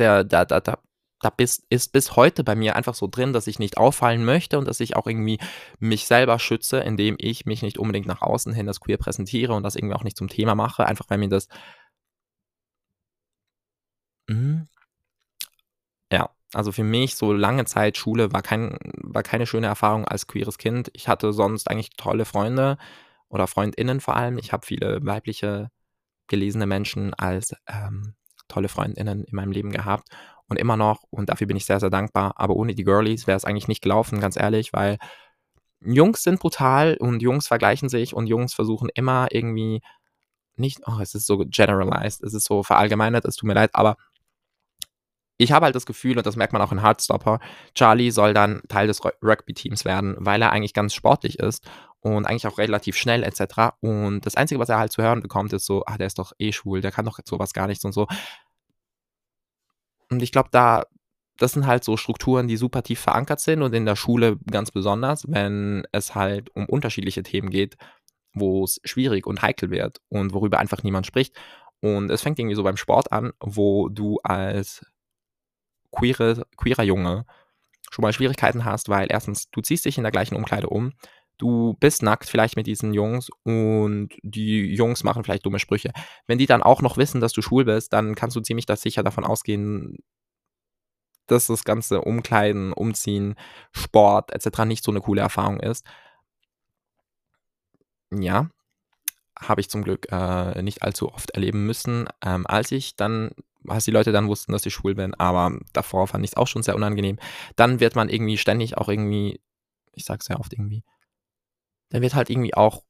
der, 0.00 0.24
der, 0.24 0.44
der, 0.44 0.60
der 0.60 0.80
da 1.20 1.30
bist, 1.30 1.64
ist 1.70 1.92
bis 1.92 2.16
heute 2.16 2.44
bei 2.44 2.54
mir 2.54 2.76
einfach 2.76 2.94
so 2.94 3.06
drin, 3.06 3.32
dass 3.32 3.46
ich 3.46 3.58
nicht 3.58 3.78
auffallen 3.78 4.24
möchte 4.24 4.58
und 4.58 4.66
dass 4.68 4.80
ich 4.80 4.96
auch 4.96 5.06
irgendwie 5.06 5.38
mich 5.78 6.06
selber 6.06 6.38
schütze, 6.38 6.78
indem 6.80 7.16
ich 7.18 7.46
mich 7.46 7.62
nicht 7.62 7.78
unbedingt 7.78 8.06
nach 8.06 8.22
außen 8.22 8.52
hin 8.52 8.66
das 8.66 8.80
queer 8.80 8.98
präsentiere 8.98 9.54
und 9.54 9.62
das 9.62 9.76
irgendwie 9.76 9.94
auch 9.94 10.04
nicht 10.04 10.16
zum 10.16 10.28
Thema 10.28 10.54
mache, 10.54 10.86
einfach 10.86 11.06
weil 11.08 11.18
mir 11.18 11.28
das. 11.28 11.48
Mhm. 14.28 14.68
Ja, 16.12 16.30
also 16.52 16.70
für 16.72 16.84
mich 16.84 17.16
so 17.16 17.32
lange 17.32 17.64
Zeit 17.64 17.96
Schule 17.96 18.32
war, 18.32 18.42
kein, 18.42 18.78
war 19.02 19.22
keine 19.22 19.46
schöne 19.46 19.66
Erfahrung 19.66 20.04
als 20.06 20.26
queeres 20.26 20.58
Kind. 20.58 20.90
Ich 20.94 21.08
hatte 21.08 21.32
sonst 21.32 21.68
eigentlich 21.70 21.90
tolle 21.96 22.24
Freunde 22.24 22.78
oder 23.28 23.46
Freundinnen 23.46 24.00
vor 24.00 24.16
allem. 24.16 24.38
Ich 24.38 24.52
habe 24.52 24.66
viele 24.66 25.04
weibliche 25.04 25.70
gelesene 26.28 26.66
Menschen 26.66 27.14
als 27.14 27.54
ähm, 27.66 28.14
tolle 28.48 28.68
Freundinnen 28.68 29.24
in 29.24 29.36
meinem 29.36 29.52
Leben 29.52 29.72
gehabt 29.72 30.08
und 30.48 30.58
immer 30.58 30.76
noch 30.76 31.02
und 31.10 31.28
dafür 31.28 31.46
bin 31.46 31.56
ich 31.56 31.66
sehr, 31.66 31.80
sehr 31.80 31.90
dankbar. 31.90 32.34
Aber 32.36 32.54
ohne 32.56 32.74
die 32.74 32.84
Girlies 32.84 33.26
wäre 33.26 33.36
es 33.36 33.44
eigentlich 33.44 33.68
nicht 33.68 33.82
gelaufen, 33.82 34.20
ganz 34.20 34.36
ehrlich, 34.38 34.72
weil 34.72 34.98
Jungs 35.80 36.22
sind 36.22 36.40
brutal 36.40 36.96
und 36.98 37.22
Jungs 37.22 37.46
vergleichen 37.48 37.88
sich 37.88 38.14
und 38.14 38.26
Jungs 38.26 38.54
versuchen 38.54 38.88
immer 38.94 39.28
irgendwie 39.30 39.82
nicht, 40.56 40.80
oh, 40.86 40.98
es 41.00 41.14
ist 41.14 41.26
so 41.26 41.38
generalized, 41.46 42.22
es 42.22 42.34
ist 42.34 42.46
so 42.46 42.62
verallgemeinert, 42.62 43.24
es 43.24 43.36
tut 43.36 43.46
mir 43.46 43.54
leid, 43.54 43.70
aber 43.74 43.96
ich 45.38 45.52
habe 45.52 45.66
halt 45.66 45.74
das 45.74 45.84
Gefühl, 45.84 46.16
und 46.16 46.26
das 46.26 46.36
merkt 46.36 46.54
man 46.54 46.62
auch 46.62 46.72
in 46.72 46.82
Heartstopper, 46.82 47.40
Charlie 47.74 48.10
soll 48.10 48.32
dann 48.32 48.62
Teil 48.68 48.86
des 48.86 49.04
Rugby-Teams 49.04 49.84
werden, 49.84 50.16
weil 50.18 50.40
er 50.40 50.50
eigentlich 50.52 50.72
ganz 50.72 50.94
sportlich 50.94 51.38
ist 51.38 51.68
und 52.00 52.24
eigentlich 52.24 52.46
auch 52.46 52.58
relativ 52.58 52.96
schnell 52.96 53.22
etc. 53.22 53.74
Und 53.80 54.24
das 54.24 54.36
Einzige, 54.36 54.60
was 54.60 54.70
er 54.70 54.78
halt 54.78 54.92
zu 54.92 55.02
hören 55.02 55.20
bekommt, 55.20 55.52
ist 55.52 55.66
so, 55.66 55.84
ah, 55.86 55.98
der 55.98 56.06
ist 56.06 56.18
doch 56.18 56.32
eh 56.38 56.52
schwul, 56.52 56.80
der 56.80 56.92
kann 56.92 57.04
doch 57.04 57.18
sowas 57.24 57.52
gar 57.52 57.66
nichts 57.66 57.84
und 57.84 57.92
so. 57.92 58.06
Und 60.10 60.22
ich 60.22 60.32
glaube, 60.32 60.48
da 60.52 60.84
das 61.38 61.52
sind 61.52 61.66
halt 61.66 61.84
so 61.84 61.96
Strukturen, 61.96 62.48
die 62.48 62.56
super 62.56 62.82
tief 62.82 63.00
verankert 63.00 63.40
sind 63.40 63.62
und 63.62 63.74
in 63.74 63.84
der 63.86 63.96
Schule 63.96 64.38
ganz 64.50 64.70
besonders, 64.70 65.24
wenn 65.28 65.86
es 65.92 66.14
halt 66.14 66.54
um 66.54 66.66
unterschiedliche 66.66 67.22
Themen 67.22 67.50
geht, 67.50 67.76
wo 68.32 68.64
es 68.64 68.80
schwierig 68.84 69.26
und 69.26 69.42
heikel 69.42 69.70
wird 69.70 70.00
und 70.08 70.32
worüber 70.32 70.58
einfach 70.58 70.82
niemand 70.82 71.06
spricht. 71.06 71.36
Und 71.80 72.10
es 72.10 72.22
fängt 72.22 72.38
irgendwie 72.38 72.56
so 72.56 72.62
beim 72.62 72.76
Sport 72.76 73.12
an, 73.12 73.32
wo 73.40 73.88
du 73.88 74.18
als 74.22 74.84
queere, 75.90 76.46
queerer 76.56 76.82
Junge 76.82 77.26
schon 77.90 78.02
mal 78.02 78.12
Schwierigkeiten 78.12 78.64
hast, 78.64 78.88
weil 78.88 79.06
erstens, 79.10 79.50
du 79.50 79.60
ziehst 79.60 79.84
dich 79.84 79.96
in 79.96 80.04
der 80.04 80.12
gleichen 80.12 80.36
Umkleide 80.36 80.68
um, 80.68 80.92
du 81.38 81.74
bist 81.80 82.02
nackt 82.02 82.28
vielleicht 82.28 82.56
mit 82.56 82.66
diesen 82.66 82.94
Jungs 82.94 83.28
und 83.44 84.10
die 84.22 84.74
Jungs 84.74 85.04
machen 85.04 85.24
vielleicht 85.24 85.46
dumme 85.46 85.58
Sprüche. 85.58 85.92
Wenn 86.26 86.38
die 86.38 86.46
dann 86.46 86.62
auch 86.62 86.82
noch 86.82 86.96
wissen, 86.98 87.20
dass 87.20 87.32
du 87.32 87.42
schwul 87.42 87.64
bist, 87.64 87.92
dann 87.92 88.14
kannst 88.14 88.36
du 88.36 88.40
ziemlich 88.40 88.66
das 88.66 88.82
sicher 88.82 89.02
davon 89.02 89.24
ausgehen, 89.24 89.98
dass 91.28 91.46
das 91.48 91.64
ganze 91.64 92.00
Umkleiden, 92.02 92.72
Umziehen, 92.72 93.34
Sport 93.72 94.32
et 94.32 94.42
cetera 94.42 94.64
nicht 94.64 94.84
so 94.84 94.92
'ne 94.92 95.00
coole 95.00 95.20
Erfahrung 95.22 95.58
ist. 95.60 95.84
Ja, 98.12 98.48
habe 99.40 99.60
ich 99.60 99.70
zum 99.70 99.84
Glück, 99.84 100.08
äh, 100.12 100.62
nicht 100.62 100.82
allzu 100.82 101.12
oft 101.12 101.30
erleben 101.32 101.66
müssen. 101.66 102.08
Ähm, 102.24 102.46
als 102.46 102.72
ich 102.72 102.96
dann 102.96 103.32
als 103.68 103.84
die 103.86 103.92
Leute 103.92 104.12
dann 104.12 104.28
wussten, 104.28 104.52
dass 104.52 104.66
ich 104.66 104.74
schwul 104.74 104.94
bin, 104.96 105.14
aber 105.14 105.58
davor 105.72 106.06
fand 106.08 106.24
ich's 106.24 106.36
auch 106.36 106.48
schon 106.48 106.62
sehr 106.64 106.76
unangenehm. 106.76 107.18
Dann 107.56 107.80
wird 107.80 107.96
man 107.96 108.08
irgendwie 108.10 108.38
ständig 108.38 108.78
auch 108.78 108.88
irgendwie 108.88 109.40
ich 109.94 110.04
sage 110.06 110.24
sehr 110.24 110.40
oft 110.40 110.52
irgendwie 110.54 110.84
dann 111.90 112.02
wird 112.02 112.14
halt 112.14 112.30
irgendwie 112.30 112.54
auch 112.54 112.82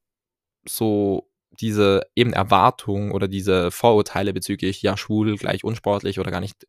so 0.68 1.30
diese 1.60 2.02
eben 2.14 2.32
Erwartung 2.32 3.12
oder 3.12 3.28
diese 3.28 3.70
Vorurteile 3.70 4.32
bezüglich, 4.32 4.82
ja, 4.82 4.96
schwul 4.96 5.36
gleich 5.36 5.64
unsportlich 5.64 6.18
oder 6.20 6.30
gar 6.30 6.40
nicht 6.40 6.66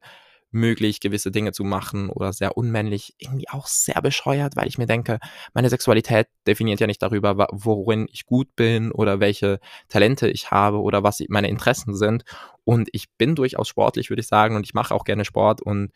möglich, 0.51 1.01
gewisse 1.01 1.31
Dinge 1.31 1.51
zu 1.51 1.63
machen 1.63 2.10
oder 2.10 2.31
sehr 2.31 2.57
unmännlich, 2.57 3.15
irgendwie 3.17 3.50
auch 3.50 3.67
sehr 3.67 4.01
bescheuert, 4.01 4.55
weil 4.55 4.67
ich 4.67 4.77
mir 4.77 4.86
denke, 4.86 5.19
meine 5.53 5.69
Sexualität 5.69 6.27
definiert 6.46 6.79
ja 6.79 6.88
nicht 6.88 7.01
darüber, 7.01 7.48
worin 7.51 8.07
ich 8.12 8.25
gut 8.25 8.55
bin 8.55 8.91
oder 8.91 9.19
welche 9.19 9.60
Talente 9.89 10.29
ich 10.29 10.51
habe 10.51 10.79
oder 10.81 11.03
was 11.03 11.22
meine 11.27 11.50
Interessen 11.50 11.96
sind. 11.96 12.24
Und 12.63 12.88
ich 12.93 13.10
bin 13.17 13.36
durchaus 13.36 13.67
sportlich, 13.67 14.10
würde 14.10 14.22
ich 14.22 14.27
sagen, 14.27 14.55
und 14.55 14.65
ich 14.65 14.74
mache 14.74 14.93
auch 14.96 15.03
gerne 15.03 15.25
Sport 15.25 15.62
und 15.62 15.91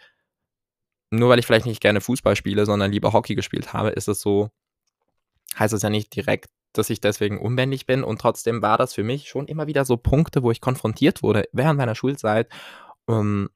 nur 1.11 1.29
weil 1.29 1.39
ich 1.39 1.45
vielleicht 1.45 1.65
nicht 1.65 1.81
gerne 1.81 2.01
Fußball 2.01 2.35
spiele, 2.35 2.65
sondern 2.65 2.91
lieber 2.91 3.13
Hockey 3.13 3.35
gespielt 3.35 3.73
habe, 3.73 3.89
ist 3.89 4.07
es 4.07 4.21
so 4.21 4.49
heißt 5.59 5.73
es 5.73 5.81
ja 5.83 5.89
nicht 5.89 6.15
direkt, 6.15 6.49
dass 6.73 6.89
ich 6.89 7.01
deswegen 7.01 7.39
unmännlich 7.39 7.85
bin 7.85 8.03
und 8.03 8.21
trotzdem 8.21 8.61
war 8.61 8.77
das 8.77 8.93
für 8.93 9.03
mich 9.03 9.29
schon 9.29 9.47
immer 9.47 9.67
wieder 9.67 9.85
so 9.85 9.97
Punkte, 9.97 10.43
wo 10.43 10.51
ich 10.51 10.61
konfrontiert 10.61 11.23
wurde 11.23 11.45
während 11.53 11.77
meiner 11.77 11.95
Schulzeit, 11.95 12.49
ähm, 13.09 13.49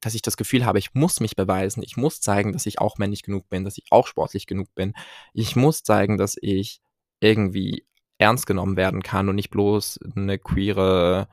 dass 0.00 0.14
ich 0.14 0.22
das 0.22 0.36
Gefühl 0.38 0.66
habe, 0.66 0.78
ich 0.78 0.94
muss 0.94 1.20
mich 1.20 1.36
beweisen, 1.36 1.82
ich 1.84 1.96
muss 1.96 2.20
zeigen, 2.20 2.52
dass 2.52 2.66
ich 2.66 2.80
auch 2.80 2.98
männlich 2.98 3.22
genug 3.22 3.48
bin, 3.50 3.64
dass 3.64 3.78
ich 3.78 3.86
auch 3.90 4.06
sportlich 4.08 4.46
genug 4.46 4.74
bin. 4.74 4.94
Ich 5.34 5.56
muss 5.56 5.82
zeigen, 5.84 6.18
dass 6.18 6.36
ich 6.40 6.80
irgendwie 7.20 7.86
ernst 8.18 8.46
genommen 8.46 8.76
werden 8.76 9.02
kann 9.02 9.28
und 9.28 9.36
nicht 9.36 9.50
bloß 9.50 10.00
'ne 10.14 10.38
queere 10.38 11.28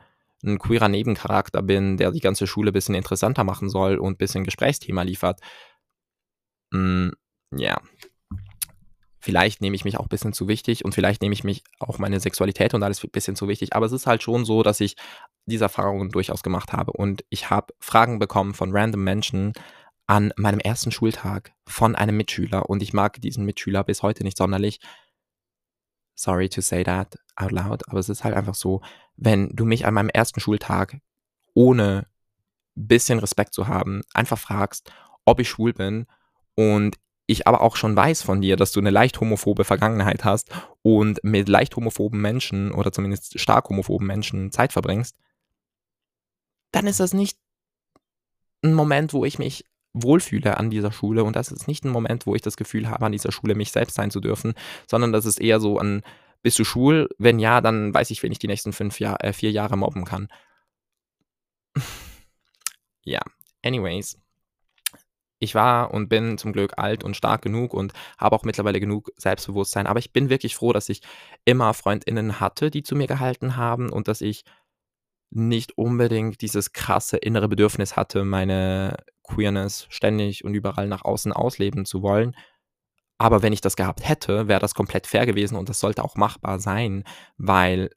'n 0.46 0.60
queerer 0.60 0.90
Nebencharakter 0.90 1.62
bin, 1.64 1.98
der 1.98 2.12
die 2.12 2.20
ganze 2.22 2.48
Schule 2.48 2.72
bisschen 2.72 2.96
interessanter 2.96 3.44
machen 3.46 3.70
soll 3.70 3.98
und 4.00 4.18
bisschen 4.20 4.44
Gesprächsthema 4.46 5.04
liefert. 5.04 5.40
Hm, 6.74 7.12
ja. 7.52 7.78
Vielleicht 9.26 9.60
nehme 9.60 9.76
ich 9.76 9.86
mich 9.86 9.98
auch 9.98 10.08
bisschen 10.08 10.34
zu 10.34 10.48
wichtig 10.48 10.86
und 10.86 10.94
vielleicht 10.94 11.24
nehme 11.24 11.34
ich 11.34 11.44
mich 11.44 11.64
auch 11.80 11.98
meine 11.98 12.20
Sexualität 12.20 12.76
und 12.76 12.84
alles 12.84 13.00
bisschen 13.08 13.36
zu 13.36 13.48
wichtig, 13.48 13.76
aber 13.76 13.88
es 13.88 13.92
ist 13.92 14.06
halt 14.06 14.22
schon 14.22 14.46
so, 14.46 14.62
dass 14.62 14.80
ich 14.80 14.98
diese 15.48 15.64
Erfahrungen 15.64 16.12
durchaus 16.12 16.44
gemacht 16.44 16.74
habe. 16.74 16.92
Und 16.92 17.26
ich 17.30 17.50
habe 17.50 17.74
Fragen 17.80 18.20
bekommen 18.20 18.54
von 18.54 18.70
random 18.72 19.04
Menschen 19.04 19.54
an 20.06 20.32
meinem 20.38 20.60
ersten 20.60 20.92
Schultag 20.92 21.54
von 21.66 21.96
einem 21.96 22.16
Mitschüler. 22.18 22.70
Und 22.70 22.84
ich 22.84 22.94
mag 22.94 23.20
diesen 23.20 23.46
Mitschüler 23.46 23.84
bis 23.84 24.04
heute 24.04 24.24
nicht 24.24 24.38
sonderlich. 24.38 24.80
Sorry 26.14 26.48
to 26.48 26.62
say 26.62 26.84
that 26.84 27.18
out 27.36 27.52
loud, 27.52 27.90
aber 27.90 27.98
es 27.98 28.10
ist 28.10 28.24
halt 28.24 28.36
einfach 28.36 28.54
so, 28.54 28.82
wenn 29.16 29.50
du 29.56 29.66
mich 29.66 29.88
an 29.88 29.96
meinem 29.96 30.10
ersten 30.10 30.40
Schultag 30.40 31.00
ohne 31.56 32.06
bisschen 32.76 33.18
Respekt 33.18 33.56
zu 33.56 33.68
haben, 33.68 34.04
einfach 34.14 34.38
fragst, 34.38 34.94
ob 35.26 35.40
ich 35.40 35.50
schwul 35.50 35.74
bin 35.74 36.06
und 36.54 36.98
ich 37.28 37.48
aber 37.48 37.62
auch 37.62 37.76
schon 37.76 37.96
weiß 37.96 38.22
von 38.24 38.42
dir, 38.42 38.56
dass 38.58 38.72
du 38.72 38.82
'ne 38.82 38.92
leicht 38.92 39.20
homophobe 39.20 39.64
Vergangenheit 39.66 40.24
hast 40.26 40.50
und 40.84 41.20
mit 41.24 41.50
leicht 41.50 41.76
homophoben 41.76 42.22
Menschen 42.22 42.72
oder 42.72 42.92
zumindest 42.92 43.40
stark 43.40 43.70
homophoben 43.70 44.08
Menschen 44.08 44.52
Zeit 44.52 44.74
verbringst 44.74 45.12
dann 46.74 46.88
ist 46.88 47.00
das 47.00 47.14
nicht 47.14 47.38
'n 48.64 48.74
Moment, 48.74 49.14
wo 49.14 49.26
ich 49.26 49.40
mich 49.40 49.66
wohlfühle 49.94 50.58
an 50.58 50.70
dieser 50.70 50.92
Schule 50.92 51.24
und 51.24 51.36
das 51.36 51.52
ist 51.52 51.68
nicht 51.68 51.86
'n 51.86 51.92
Moment, 51.92 52.26
wo 52.26 52.36
ich 52.36 52.42
das 52.42 52.58
Gefühl 52.58 52.90
habe, 52.90 53.06
an 53.06 53.12
dieser 53.12 53.32
Schule 53.32 53.56
mich 53.56 53.72
selbst 53.72 53.96
sein 53.96 54.12
zu 54.12 54.20
dürfen, 54.20 54.54
sondern 54.90 55.12
das 55.14 55.26
ist 55.26 55.40
eher 55.40 55.60
so 55.60 55.80
ein: 55.80 56.02
„Bist 56.42 56.60
du 56.60 56.64
schwul? 56.66 57.10
Wenn 57.18 57.40
ja, 57.40 57.62
dann 57.62 57.94
weiß 57.94 58.12
ich, 58.12 58.22
wen 58.24 58.32
ich 58.32 58.40
die 58.40 58.48
nächsten 58.48 58.74
5 58.74 59.00
Jahr 59.00 59.24
äh, 59.24 59.34
4 59.34 59.52
Jahre 59.52 59.78
mobben 59.78 60.06
kann.“ 60.06 60.28
Ja, 63.06 63.22
anyways. 63.64 64.18
Ich 65.46 65.56
war 65.56 65.94
und 65.94 66.10
bin 66.10 66.38
zum 66.38 66.54
Glück 66.54 66.74
alt 66.78 67.04
und 67.04 67.16
stark 67.16 67.44
genug 67.44 67.74
und 67.74 67.94
habe 68.18 68.36
auch 68.36 68.44
mittlerweile 68.44 68.80
genug 68.80 69.12
Selbstbewusstsein, 69.16 69.86
aber 69.88 70.00
ich 70.00 70.12
bin 70.12 70.30
wirklich 70.30 70.56
froh, 70.56 70.74
dass 70.74 70.90
ich 70.90 71.02
immer 71.46 71.74
FreundInnen 71.74 72.40
hatte, 72.40 72.72
die 72.72 72.82
zu 72.82 72.96
mir 72.96 73.08
gehalten 73.08 73.56
haben 73.56 73.92
und 73.92 74.08
dass 74.08 74.22
ich 74.22 74.44
nicht 75.30 75.78
unbedingt 75.78 76.42
dieses 76.42 76.74
krasse 76.74 77.18
innere 77.18 77.48
Bedürfnis 77.48 77.96
hatte, 77.96 78.26
meine 78.26 78.98
Queerness 79.24 79.86
ständig 79.90 80.44
und 80.44 80.56
überall 80.56 80.88
nach 80.88 81.06
außen 81.06 81.32
ausleben 81.32 81.86
zu 81.86 82.02
wollen. 82.02 82.36
Aber 83.20 83.44
wenn 83.44 83.54
ich 83.54 83.62
das 83.62 83.76
gehabt 83.76 84.08
hätte, 84.08 84.48
wäre 84.48 84.60
das 84.60 84.74
komplett 84.74 85.06
fair 85.08 85.26
gewesen 85.26 85.58
und 85.58 85.70
das 85.70 85.80
sollte 85.80 86.04
auch 86.04 86.16
machbar 86.16 86.60
sein, 86.60 87.04
weil 87.38 87.92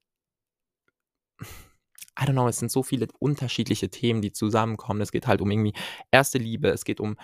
I 2.21 2.25
don't 2.25 2.33
know, 2.33 2.49
es 2.49 2.59
sind 2.59 2.73
so 2.73 2.83
viele 2.83 3.07
unterschiedliche 3.21 3.91
Themen, 3.91 4.21
die 4.21 4.33
zusammenkommen. 4.33 5.01
Es 5.01 5.13
geht 5.13 5.29
halt 5.29 5.41
um 5.41 5.51
irgendwie 5.51 5.75
erste 6.11 6.39
Liebe, 6.39 6.69
es 6.69 6.85
geht 6.85 6.99
um 6.99 7.17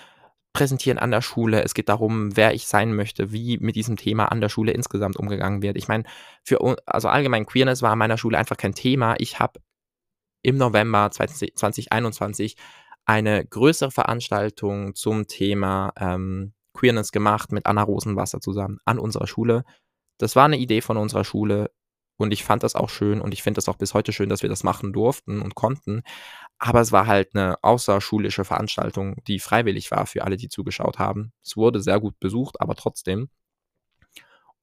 Präsentieren 0.57 1.01
an 1.01 1.11
der 1.11 1.21
Schule, 1.21 1.65
es 1.65 1.75
geht 1.75 1.89
darum, 1.89 2.37
wer 2.37 2.55
ich 2.55 2.69
sein 2.69 2.95
möchte, 2.95 3.33
wie 3.33 3.59
mit 3.59 3.75
diesem 3.75 3.97
Thema 3.97 4.27
an 4.27 4.41
der 4.41 4.49
Schule 4.49 4.71
insgesamt 4.71 5.17
umgegangen 5.17 5.63
wird. 5.63 5.77
Ich 5.77 5.89
meine, 5.89 6.05
für 6.45 6.59
also 6.87 7.09
allgemein 7.09 7.45
Queerness 7.45 7.83
war 7.83 7.91
an 7.91 7.99
meiner 7.99 8.19
Schule 8.19 8.39
einfach 8.39 8.57
kein 8.57 8.73
Thema. 8.73 9.17
Ich 9.19 9.41
habe 9.41 9.59
im 10.43 10.57
November 10.59 11.11
20 11.11 11.57
2021 11.57 12.57
eine 13.07 13.45
größere 13.47 13.91
Veranstaltung 13.93 14.95
zum 14.95 15.27
Thema, 15.27 15.93
ähm, 15.99 16.55
Queerness 16.75 17.13
gemacht 17.13 17.53
mit 17.53 17.67
Anna 17.67 17.83
Rosenwasser 17.83 18.41
zusammen 18.41 18.79
an 18.85 18.99
unserer 19.01 19.27
Schule. 19.27 19.65
Das 20.19 20.37
war 20.37 20.49
'ne 20.49 20.59
Idee 20.59 20.83
von 20.83 20.97
unserer 20.99 21.25
Schule 21.25 21.71
und 22.19 22.33
ich 22.33 22.45
fand 22.45 22.63
das 22.63 22.75
auch 22.77 22.91
schön 22.91 23.21
und 23.21 23.35
ich 23.35 23.43
finde 23.43 23.59
das 23.59 23.69
auch 23.69 23.77
bis 23.77 23.95
heute 23.95 24.13
schön, 24.13 24.29
dass 24.29 24.43
wir 24.43 24.49
das 24.51 24.65
machen 24.65 24.93
durften 24.93 25.43
und 25.43 25.55
konnten. 25.55 26.03
Aber 26.59 26.81
es 26.81 26.93
war 26.93 27.07
halt 27.07 27.35
'ne 27.35 27.57
außerschulische 27.63 28.45
Veranstaltung, 28.45 29.17
die 29.29 29.41
freiwillig 29.41 29.91
war 29.91 30.07
für 30.07 30.25
alle, 30.25 30.37
die 30.39 30.49
zugeschaut 30.49 30.99
haben. 30.99 31.33
Es 31.45 31.57
wurde 31.57 31.81
sehr 31.83 32.01
gut 32.01 32.19
besucht, 32.21 32.61
aber 32.61 32.75
trotzdem. 32.77 33.29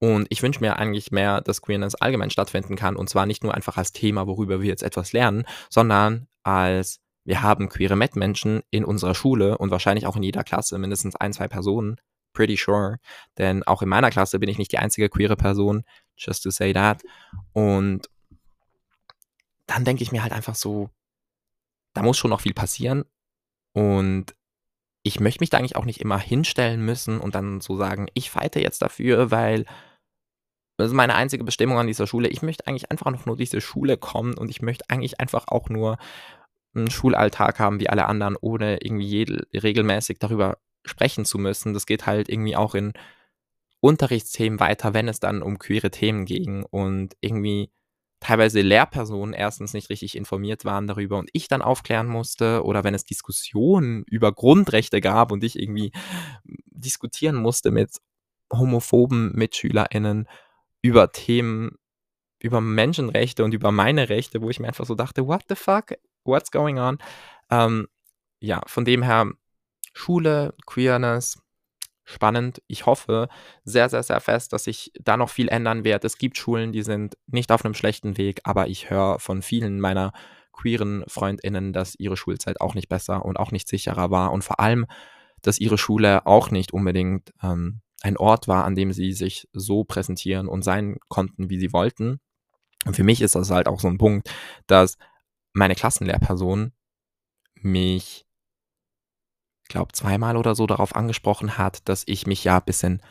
Und 0.04 0.26
ich 0.32 0.42
wünsche 0.42 0.62
mir 0.62 0.78
eigentlich 0.78 1.12
mehr, 1.12 1.42
dass 1.42 1.62
Queerness 1.62 1.94
allgemein 1.94 2.32
stattfinden 2.32 2.76
kann 2.76 2.96
und 2.96 3.08
zwar 3.08 3.28
nicht 3.28 3.44
nur 3.44 3.54
einfach 3.54 3.78
als 3.78 3.92
Thema, 3.92 4.26
worüber 4.26 4.60
wir 4.60 4.68
jetzt 4.68 4.82
etwas 4.82 5.14
lernen, 5.14 5.44
sondern 5.70 6.28
als 6.44 7.00
wir 7.24 7.44
haben 7.44 7.70
queere 7.70 7.96
Mitmenschen 7.96 8.62
in 8.72 8.84
unserer 8.84 9.14
Schule 9.14 9.60
und 9.60 9.70
wahrscheinlich 9.70 10.08
auch 10.08 10.16
in 10.16 10.24
jeder 10.24 10.44
Klasse 10.44 10.80
mindestens 10.80 11.16
1, 11.16 11.36
2 11.38 11.48
Personen, 11.48 11.98
pretty 12.34 12.56
sure, 12.58 12.98
denn 13.38 13.64
auch 13.64 13.82
in 13.82 13.90
meiner 13.90 14.10
Klasse 14.12 14.40
bin 14.40 14.50
ich 14.50 14.58
nicht 14.58 14.72
die 14.72 14.80
einzige 14.80 15.10
queere 15.10 15.36
Person, 15.38 15.84
just 16.18 16.44
to 16.44 16.52
say 16.52 16.74
that. 16.74 17.04
Und 17.54 18.08
dann 19.68 19.86
denke 19.86 20.04
ich 20.04 20.12
mir 20.12 20.24
halt 20.24 20.34
einfach 20.34 20.56
so 20.56 20.90
da 21.96 22.04
muss 22.04 22.18
schon 22.18 22.30
noch 22.30 22.42
viel 22.42 22.54
passieren 22.54 23.04
und 23.74 24.36
ich 25.04 25.20
möchte 25.20 25.42
mich 25.42 25.50
da 25.50 25.58
eigentlich 25.58 25.78
auch 25.78 25.86
nicht 25.86 26.02
immer 26.02 26.20
hinstellen 26.20 26.86
müssen 26.86 27.20
und 27.20 27.36
dann 27.36 27.62
so 27.62 27.78
sagen: 27.78 28.08
„Ich 28.14 28.32
fighte 28.32 28.62
jetzt 28.62 28.82
dafür, 28.82 29.32
weil 29.32 29.66
das 30.80 30.88
ist 30.88 30.94
meine 30.94 31.16
einzige 31.16 31.44
Bestimmung 31.44 31.78
an 31.78 31.88
dieser 31.88 32.08
Schule.“ 32.08 32.28
Ich 32.30 32.42
möchte 32.42 32.68
eigentlich 32.68 32.92
einfach 32.92 33.12
noch 33.12 33.26
nur 33.26 33.38
diese 33.38 33.62
Schule 33.62 33.98
kommen 33.98 34.34
und 34.36 34.50
ich 34.50 34.62
möchte 34.62 34.86
eigentlich 34.90 35.20
einfach 35.20 35.46
auch 35.48 35.70
nur 35.70 35.98
'n 36.76 36.90
Schulalltag 36.92 37.60
haben 37.60 37.80
wie 37.80 37.90
alle 37.90 38.06
anderen, 38.08 38.38
ohne 38.42 38.78
irgendwie 38.82 39.24
regelmäßig 39.54 40.20
darüber 40.20 40.58
sprechen 40.86 41.26
zu 41.26 41.38
müssen. 41.38 41.74
Das 41.74 41.86
geht 41.86 42.06
halt 42.06 42.30
irgendwie 42.30 42.56
auch 42.56 42.76
in 42.76 42.94
Unterrichtsthemen 43.82 44.60
weiter, 44.60 44.94
wenn 44.94 45.08
es 45.08 45.20
dann 45.20 45.42
um 45.42 45.58
queere 45.60 45.92
Themen 45.92 46.26
ging 46.26 46.64
und 46.64 47.16
irgendwie 47.22 47.72
teilweise 48.20 48.62
Lehrpersonen 48.62 49.34
erstens 49.34 49.74
nicht 49.74 49.90
richtig 49.90 50.16
informiert 50.16 50.66
waren 50.66 50.86
darüber 50.88 51.18
und 51.18 51.30
ich 51.34 51.48
dann 51.48 51.64
aufklären 51.64 52.08
musste 52.08 52.64
oder 52.64 52.84
wenn 52.84 52.94
es 52.94 53.06
Diskussionen 53.06 54.04
über 54.08 54.32
Grundrechte 54.32 55.02
gab 55.02 55.32
und 55.32 55.44
ich 55.44 55.58
irgendwie 55.60 55.92
diskutieren 56.68 57.36
musste 57.36 57.72
mit 57.72 57.98
homophoben 58.54 59.32
MitschülerInnen 59.34 60.28
über 60.84 61.12
Themen, 61.12 61.78
über 62.40 62.62
Menschenrechte 62.62 63.44
und 63.44 63.54
über 63.54 63.72
meine 63.72 64.10
Rechte, 64.10 64.42
wo 64.42 64.50
ich 64.50 64.60
mir 64.60 64.68
einfach 64.68 64.86
so 64.86 64.96
dachte: 64.96 65.28
„What 65.28 65.44
the 65.50 65.56
fuck? 65.56 65.94
What's 66.26 66.52
going 66.52 66.80
on?“ 66.80 67.00
Ähm, 67.52 67.88
ja, 68.40 68.62
von 68.68 68.86
dem 68.86 69.04
her 69.04 69.32
Schule, 69.96 70.54
Queerness, 70.66 71.38
spannend. 72.06 72.62
Ich 72.68 72.86
hoffe 72.86 73.30
sehr, 73.66 73.90
sehr, 73.90 74.04
sehr 74.04 74.20
fest, 74.22 74.54
dass 74.54 74.66
sich 74.66 74.92
da 75.02 75.18
noch 75.18 75.30
viel 75.30 75.50
ändern 75.50 75.84
wird. 75.86 76.06
Es 76.06 76.18
gibt 76.18 76.38
Schulen, 76.38 76.72
die 76.74 76.84
sind 76.84 77.18
nicht 77.28 77.52
auf 77.52 77.64
'nem 77.64 77.74
schlechten 77.76 78.18
Weg, 78.18 78.42
aber 78.46 78.68
ich 78.68 78.90
höre 78.90 79.20
von 79.20 79.42
vielen 79.42 79.80
meiner 79.82 80.14
queeren 80.54 81.04
FreundInnen, 81.08 81.74
dass 81.74 81.96
ihre 82.00 82.18
Schulzeit 82.18 82.62
auch 82.62 82.76
nicht 82.76 82.90
besser 82.90 83.26
und 83.26 83.38
auch 83.40 83.52
nicht 83.52 83.68
sicherer 83.70 84.12
war 84.12 84.32
und 84.34 84.44
vor 84.44 84.60
allem, 84.62 84.88
dass 85.42 85.60
ihre 85.60 85.78
Schule 85.80 86.26
auch 86.28 86.52
nicht 86.52 86.74
unbedingt, 86.74 87.34
ähm, 87.44 87.82
ein 88.04 88.18
Ort 88.18 88.48
war, 88.48 88.66
an 88.66 88.76
dem 88.76 88.94
sie 88.94 89.14
sich 89.14 89.48
so 89.54 89.84
präsentieren 89.86 90.48
und 90.48 90.64
sein 90.64 90.98
konnten, 91.10 91.50
wie 91.50 91.60
sie 91.60 91.74
wollten. 91.74 92.20
Und 92.86 92.96
für 92.96 93.04
mich 93.06 93.22
ist 93.22 93.36
das 93.36 93.52
halt 93.52 93.68
auch 93.68 93.80
so 93.82 93.88
'n 93.90 93.98
Punkt, 94.00 94.30
dass 94.68 94.98
meine 95.54 95.76
Klassenlehrperson 95.76 96.74
mich 97.62 98.26
glaube, 99.72 99.94
zweimal 99.94 100.38
oder 100.38 100.56
so 100.56 100.68
darauf 100.68 100.96
angesprochen 100.96 101.58
hat, 101.58 101.88
dass 101.90 102.04
ich 102.08 102.28
mich 102.28 102.44
ja 102.44 102.60
bisschen 102.60 103.02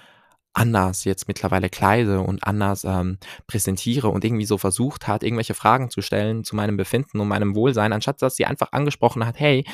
anders 0.53 1.05
jetzt 1.05 1.29
mittlerweile 1.29 1.71
kleide 1.71 2.21
und 2.23 2.45
anders, 2.45 2.85
ähm, 2.85 3.19
präsentiere 3.47 4.09
und 4.09 4.25
irgendwie 4.25 4.47
so 4.47 4.59
versucht 4.59 5.07
hat, 5.09 5.23
irgendwelche 5.23 5.55
Fragen 5.55 5.91
zu 5.91 6.03
stellen 6.03 6.45
zu 6.45 6.57
meinem 6.57 6.77
Befinden 6.77 7.21
und 7.21 7.29
meinem 7.29 7.55
Wohlsein, 7.55 7.93
anstatt 7.93 8.21
dass 8.23 8.37
sie 8.37 8.47
einfach 8.47 8.73
angesprochen 8.73 9.27
hat: 9.27 9.39
„Hey, 9.39 9.65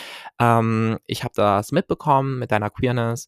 ähm, 0.41 0.99
ich 1.07 1.25
habe 1.25 1.33
das 1.37 1.73
mitbekommen 1.73 2.39
mit 2.39 2.53
deiner 2.53 2.71
Queerness. 2.71 3.27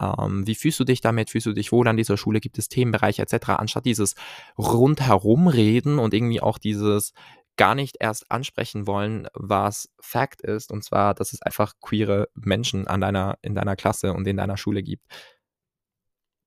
Ähm, 0.00 0.46
wie 0.46 0.54
fühlst 0.56 0.80
du 0.80 0.84
dich 0.84 1.00
damit? 1.00 1.30
Fühlst 1.30 1.46
du 1.46 1.52
dich 1.52 1.72
wohl 1.72 1.88
an 1.88 1.96
dieser 1.96 2.16
Schule? 2.16 2.40
Gibt 2.40 2.58
es 2.58 2.68
Themenbereiche 2.68 3.22
et 3.22 3.28
cetera?“ 3.30 3.56
Anstatt 3.56 3.84
dieses 3.86 4.14
Rundherumreden 4.58 5.98
und 5.98 6.14
irgendwie 6.14 6.40
auch 6.40 6.58
dieses 6.58 7.12
gar 7.58 7.74
nicht 7.76 7.98
erst 8.00 8.30
ansprechen 8.32 8.86
wollen, 8.88 9.28
was 9.34 9.90
Fact 10.00 10.42
ist, 10.42 10.72
und 10.72 10.84
zwar, 10.84 11.14
dass 11.14 11.34
es 11.34 11.42
einfach 11.42 11.74
queere 11.82 12.30
Menschen 12.34 12.88
an 12.88 13.02
deiner 13.02 13.38
in 13.42 13.54
deiner 13.56 13.76
Klasse 13.76 14.14
und 14.14 14.26
in 14.28 14.38
deiner 14.38 14.56
Schule 14.58 14.82
gibt. 14.84 15.04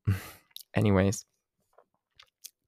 Anyways. 0.75 1.23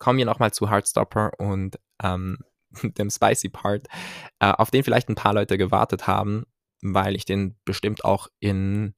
Kommen 0.02 0.18
wir 0.20 0.26
noch 0.26 0.40
mal 0.40 0.52
zu 0.52 0.70
Heartstopper 0.70 1.32
und, 1.40 1.80
ähm, 2.02 2.38
dem 2.98 3.10
spicy 3.10 3.50
Part, 3.50 3.88
äh, 4.40 4.52
auf 4.52 4.72
den 4.72 4.84
vielleicht 4.84 5.10
'n 5.10 5.16
paar 5.16 5.34
Leute 5.34 5.58
gewartet 5.58 6.08
haben, 6.08 6.46
weil 6.82 7.16
ich 7.16 7.26
den 7.26 7.56
bestimmt 7.66 8.04
auch 8.06 8.28
in 8.40 8.96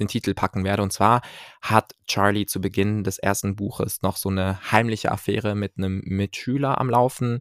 den 0.00 0.08
Titel 0.08 0.34
packen 0.34 0.64
werde. 0.64 0.82
Und 0.82 0.92
zwar 0.92 1.22
hat 1.62 1.94
Charlie 2.06 2.46
zu 2.46 2.60
Beginn 2.60 3.04
des 3.04 3.18
ersten 3.18 3.56
Buches 3.56 4.02
noch 4.02 4.16
so 4.16 4.30
'ne 4.30 4.58
heimliche 4.72 5.12
Affäre 5.12 5.54
mit 5.56 5.78
'nem 5.78 6.02
Mitschüler 6.04 6.78
am 6.80 6.90
Laufen, 6.90 7.40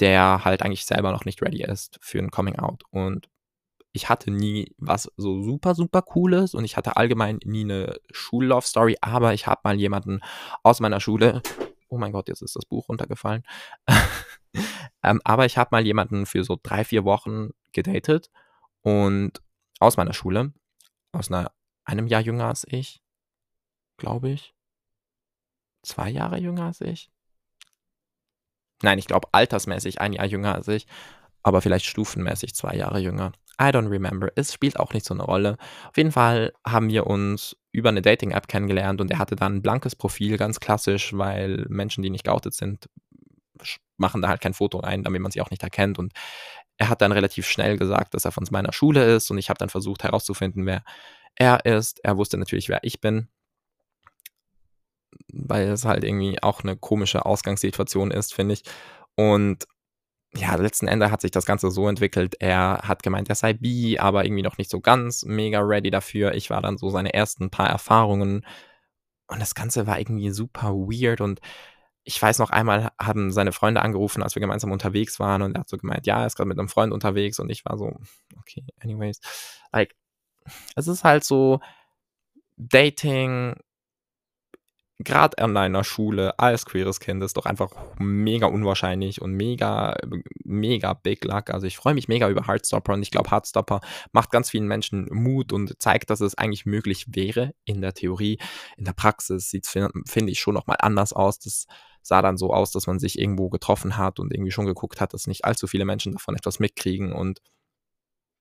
der 0.00 0.44
halt 0.44 0.62
eigentlich 0.62 0.86
selber 0.86 1.12
noch 1.12 1.24
nicht 1.26 1.42
ready 1.42 1.62
ist 1.64 1.98
für 2.02 2.18
'n 2.20 2.30
Coming 2.30 2.58
Out. 2.58 2.84
Und 2.90 3.28
ich 3.92 4.08
hatte 4.10 4.30
nie 4.32 4.74
was 4.78 5.10
so 5.16 5.42
super, 5.42 5.74
super 5.76 6.02
Cooles 6.02 6.54
und 6.54 6.64
ich 6.64 6.76
hatte 6.78 6.96
allgemein 6.98 7.40
nie 7.44 7.64
'ne 7.64 7.96
Schul-Love-Story, 8.12 8.98
aber 9.02 9.34
ich 9.34 9.46
habe 9.48 9.60
mal 9.64 9.76
jemanden 9.76 10.20
aus 10.64 10.80
meiner 10.80 11.00
Schule 11.00 11.42
oh 11.90 11.98
mein 11.98 12.12
Gott, 12.12 12.28
jetzt 12.28 12.42
ist 12.42 12.56
das 12.56 12.66
Buch 12.66 12.88
runtergefallen. 12.90 13.44
Ähm, 15.04 15.20
aber 15.24 15.46
ich 15.46 15.58
habe 15.58 15.70
mal 15.72 15.86
jemanden 15.86 16.26
für 16.26 16.44
so 16.44 16.58
3, 16.62 16.84
4 16.84 17.04
Wochen 17.04 17.50
gedatet 17.72 18.30
und 18.82 19.42
aus 19.80 19.96
meiner 19.98 20.14
Schule, 20.14 20.52
aus 21.12 21.30
'ner 21.30 21.52
einem 21.86 22.06
Jahr 22.08 22.22
jünger 22.22 22.46
als 22.46 22.66
ich, 22.70 23.02
glaube 23.98 24.30
ich. 24.30 24.52
2 25.84 26.10
Jahre 26.10 26.38
jünger 26.38 26.64
als 26.66 26.80
ich? 26.80 27.10
Nein, 28.82 28.98
ich 28.98 29.06
glaube 29.06 29.28
altersmäßig 29.32 30.00
1 30.00 30.12
Jahr 30.12 30.26
jünger 30.26 30.54
als 30.54 30.68
ich, 30.68 30.86
aber 31.42 31.60
vielleicht 31.62 31.86
stufenmäßig 31.86 32.54
2 32.54 32.74
Jahre 32.76 32.98
jünger. 33.00 33.32
I 33.60 33.66
don't 33.66 33.90
remember. 33.90 34.28
Es 34.36 34.54
spielt 34.54 34.78
auch 34.80 34.94
nicht 34.94 35.04
so 35.06 35.14
'ne 35.14 35.22
Rolle. 35.22 35.56
Auf 35.90 35.96
jeden 35.98 36.12
Fall 36.12 36.52
haben 36.66 36.88
wir 36.90 37.06
uns 37.06 37.56
über 37.72 37.92
'ne 37.92 38.02
Dating-App 38.02 38.48
kennengelernt 38.48 39.00
und 39.02 39.10
er 39.10 39.18
hatte 39.18 39.36
dann 39.36 39.56
'n 39.58 39.62
blankes 39.62 39.96
Profil, 39.96 40.38
ganz 40.38 40.60
klassisch, 40.60 41.12
weil 41.16 41.66
Menschen, 41.68 42.02
die 42.02 42.10
nicht 42.10 42.24
geoutet 42.24 42.54
sind, 42.54 42.88
machen 43.98 44.22
da 44.22 44.28
halt 44.28 44.40
kein 44.42 44.54
Foto 44.54 44.78
rein, 44.80 45.04
damit 45.04 45.22
man 45.22 45.32
sie 45.32 45.42
auch 45.42 45.50
nicht 45.50 45.62
erkennt. 45.64 45.98
Und 45.98 46.12
er 46.78 46.88
hat 46.90 47.02
dann 47.02 47.12
relativ 47.12 47.46
schnell 47.48 47.78
gesagt, 47.78 48.14
dass 48.14 48.24
er 48.26 48.32
von 48.32 48.46
meiner 48.52 48.72
Schule 48.74 49.04
ist 49.16 49.30
und 49.30 49.38
ich 49.38 49.50
habe 49.50 49.58
dann 49.58 49.70
versucht 49.70 50.04
herauszufinden, 50.04 50.66
wer 50.66 50.84
er 51.36 51.64
ist. 51.66 52.00
Er 52.04 52.16
wusste 52.18 52.38
natürlich, 52.38 52.68
wer 52.70 52.80
ich 52.84 53.00
bin. 53.02 53.28
Weil 55.34 55.68
es 55.68 55.84
halt 55.84 56.04
irgendwie 56.04 56.42
auch 56.42 56.62
'ne 56.64 56.76
komische 56.76 57.26
Ausgangssituation 57.26 58.10
ist, 58.10 58.34
finde 58.34 58.54
ich. 58.54 58.62
Und 59.16 59.66
ja, 60.36 60.54
letzten 60.56 60.88
Endes 60.88 61.10
hat 61.12 61.22
sich 61.22 61.32
das 61.32 61.46
Ganze 61.46 61.70
so 61.72 61.88
entwickelt, 61.88 62.36
er 62.40 62.80
hat 62.84 63.02
gemeint, 63.04 63.28
er 63.30 63.36
sei 63.36 63.54
bi, 63.54 63.98
aber 64.00 64.24
irgendwie 64.26 64.42
noch 64.44 64.58
nicht 64.58 64.70
so 64.70 64.80
ganz 64.80 65.24
mega 65.24 65.60
ready 65.60 65.90
dafür. 65.90 66.34
Ich 66.34 66.50
war 66.50 66.62
dann 66.62 66.78
so 66.78 66.90
seine 66.90 67.14
ersten 67.14 67.50
paar 67.50 67.68
Erfahrungen 67.70 68.44
und 69.28 69.40
das 69.40 69.54
Ganze 69.56 69.86
war 69.88 70.00
irgendwie 70.00 70.30
super 70.30 70.70
weird 70.74 71.20
und 71.22 71.40
ich 72.04 72.20
weiß 72.22 72.38
noch 72.40 72.50
einmal 72.50 72.90
haben 73.00 73.32
seine 73.32 73.52
Freunde 73.52 73.82
angerufen, 73.82 74.22
als 74.24 74.34
wir 74.36 74.40
gemeinsam 74.40 74.72
unterwegs 74.72 75.20
waren 75.20 75.42
und 75.42 75.56
er 75.56 75.60
hat 75.62 75.68
so 75.70 75.76
gemeint: 75.78 76.06
„Ja, 76.06 76.20
er 76.22 76.26
ist 76.28 76.36
grad 76.36 76.48
mit 76.48 76.56
'nem 76.58 76.68
Freund 76.68 76.92
unterwegs“ 76.94 77.38
und 77.40 77.50
ich 77.50 77.64
war 77.66 77.78
so: 77.78 77.92
„Okay, 78.40 78.64
anyways.“ 78.82 79.20
Like, 79.72 79.94
es 80.76 80.88
ist 80.88 81.04
halt 81.04 81.24
so 81.24 81.60
Dating 82.58 83.56
grad 85.04 85.38
an 85.38 85.56
einer 85.56 85.84
Schule 85.84 86.38
als 86.38 86.66
queeres 86.66 87.00
Kind 87.00 87.22
ist 87.22 87.36
doch 87.36 87.46
einfach 87.46 87.70
mega 87.98 88.46
unwahrscheinlich 88.46 89.22
und 89.22 89.32
mega 89.32 89.96
mega 90.44 90.94
big 90.94 91.24
luck. 91.24 91.50
Also, 91.50 91.66
ich 91.66 91.76
freue 91.76 91.94
mich 91.94 92.08
mega 92.08 92.28
über 92.28 92.46
Heartstopper 92.46 92.92
und 92.92 93.02
ich 93.02 93.10
glaube, 93.10 93.30
Heartstopper 93.30 93.80
macht 94.12 94.30
ganz 94.30 94.50
vielen 94.50 94.66
Menschen 94.66 95.08
Mut 95.10 95.52
und 95.52 95.80
zeigt, 95.80 96.10
dass 96.10 96.20
es 96.20 96.36
eigentlich 96.36 96.66
möglich 96.66 97.06
wäre 97.08 97.54
in 97.64 97.80
der 97.80 97.94
Theorie. 97.94 98.38
In 98.76 98.84
der 98.84 98.92
Praxis 98.92 99.50
sieht's 99.50 99.70
fin 99.70 99.88
finde 100.06 100.32
ich, 100.32 100.40
schon 100.40 100.54
noch 100.54 100.66
mal 100.66 100.76
anders 100.80 101.12
aus. 101.12 101.38
Das 101.38 101.66
sah 102.02 102.22
dann 102.22 102.38
so 102.38 102.52
aus, 102.52 102.72
dass 102.72 102.86
man 102.86 102.98
sich 102.98 103.18
irgendwo 103.18 103.50
getroffen 103.50 103.96
hat 103.96 104.20
und 104.20 104.32
irgendwie 104.32 104.52
schon 104.52 104.66
geguckt 104.66 105.00
hat, 105.00 105.14
dass 105.14 105.26
nicht 105.26 105.44
allzu 105.44 105.66
viele 105.66 105.84
Menschen 105.84 106.12
davon 106.12 106.36
etwas 106.36 106.58
mitkriegen 106.58 107.12
und 107.12 107.40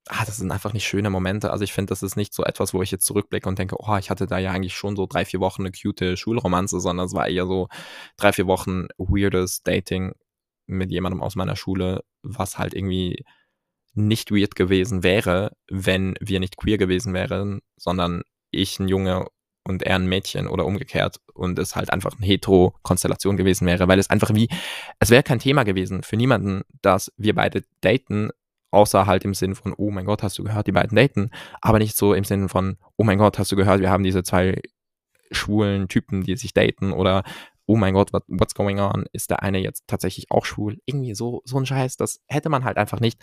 ah, 0.09 0.25
das 0.25 0.37
sind 0.37 0.51
einfach 0.51 0.73
nicht 0.73 0.85
schöne 0.87 1.09
Momente. 1.11 1.51
Also, 1.51 1.63
ich 1.63 1.73
finde, 1.73 1.91
das 1.91 2.03
ist 2.03 2.17
nicht 2.17 2.33
so 2.33 2.43
etwas, 2.43 2.73
wo 2.73 2.81
ich 2.83 2.91
jetzt 2.91 3.05
zurückblicke 3.05 3.49
und 3.49 3.59
denke: 3.59 3.75
„Oh, 3.79 3.97
ich 3.97 4.09
hatte 4.09 4.27
da 4.27 4.39
ja 4.39 4.51
eigentlich 4.51 4.75
schon 4.75 4.95
so 4.97 5.07
3, 5.07 5.25
4 5.25 5.39
Wochen 5.41 5.63
'ne 5.63 5.71
cute 5.71 6.17
Schulromanze“, 6.17 6.79
sondern 6.81 7.07
es 7.07 7.13
war 7.13 7.27
eher 7.29 7.47
so 7.47 7.69
3, 8.17 8.33
4 8.33 8.47
Wochen 8.47 8.87
weirdes 8.97 9.63
Dating 9.63 10.13
mit 10.67 10.91
jemandem 10.91 11.21
aus 11.23 11.35
meiner 11.35 11.55
Schule, 11.55 12.03
was 12.23 12.57
halt 12.59 12.73
irgendwie 12.75 13.23
nicht 13.95 14.31
weird 14.31 14.55
gewesen 14.55 15.03
wäre, 15.03 15.53
wenn 15.69 16.15
wir 16.21 16.39
nicht 16.41 16.57
queer 16.57 16.77
gewesen 16.79 17.13
wären, 17.13 17.61
sondern 17.77 18.23
ich 18.51 18.79
'n 18.79 18.87
Junge 18.89 19.27
und 19.65 19.83
er 19.83 19.97
'n 19.97 20.07
Mädchen 20.07 20.47
oder 20.47 20.65
umgekehrt 20.65 21.17
und 21.35 21.59
es 21.59 21.75
halt 21.75 21.91
einfach 21.93 22.17
'ne 22.19 22.25
Hetero-Konstellation 22.27 23.37
gewesen 23.37 23.67
wäre, 23.67 23.87
weil 23.89 23.99
es 23.99 24.09
einfach 24.11 24.33
wie 24.35 24.49
es 24.99 25.11
wäre 25.11 25.23
kein 25.23 25.39
Thema 25.39 25.63
gewesen 25.63 26.03
für 26.03 26.17
niemanden, 26.17 26.63
dass 26.83 27.11
wir 27.17 27.35
beide 27.35 27.63
daten, 27.81 28.29
außer 28.71 29.05
halt 29.07 29.25
im 29.25 29.33
Sinne 29.33 29.55
von: 29.55 29.73
„Oh 29.77 29.91
mein 29.91 30.05
Gott, 30.05 30.23
hast 30.23 30.37
du 30.39 30.43
gehört, 30.43 30.67
die 30.67 30.71
beiden 30.73 30.95
daten?“ 30.95 31.31
Aber 31.61 31.79
nicht 31.79 31.97
so 31.97 32.13
im 32.13 32.23
Sinne 32.25 32.49
von: 32.49 32.77
„Oh 32.97 33.03
mein 33.03 33.17
Gott, 33.19 33.39
hast 33.39 33.51
du 33.51 33.55
gehört, 33.55 33.81
wir 33.81 33.89
haben 33.91 34.03
diese 34.03 34.23
2 34.23 34.61
schwulen 35.31 35.87
Typen, 35.89 36.23
die 36.23 36.37
sich 36.37 36.53
daten“ 36.53 36.93
oder 36.93 37.23
„Oh 37.67 37.77
mein 37.77 37.93
Gott, 37.95 38.13
what 38.13 38.23
what's 38.29 38.55
going 38.55 38.79
on? 38.79 39.05
Ist 39.13 39.31
der 39.31 39.43
eine 39.43 39.59
jetzt 39.59 39.85
tatsächlich 39.87 40.31
auch 40.31 40.45
schwul?“ 40.45 40.79
Irgendwie 40.87 41.15
so 41.15 41.41
so 41.45 41.57
'n 41.59 41.65
Scheiß, 41.67 41.97
das 41.97 42.21
hätte 42.27 42.49
man 42.49 42.65
halt 42.65 42.77
einfach 42.77 42.99
nicht. 43.01 43.19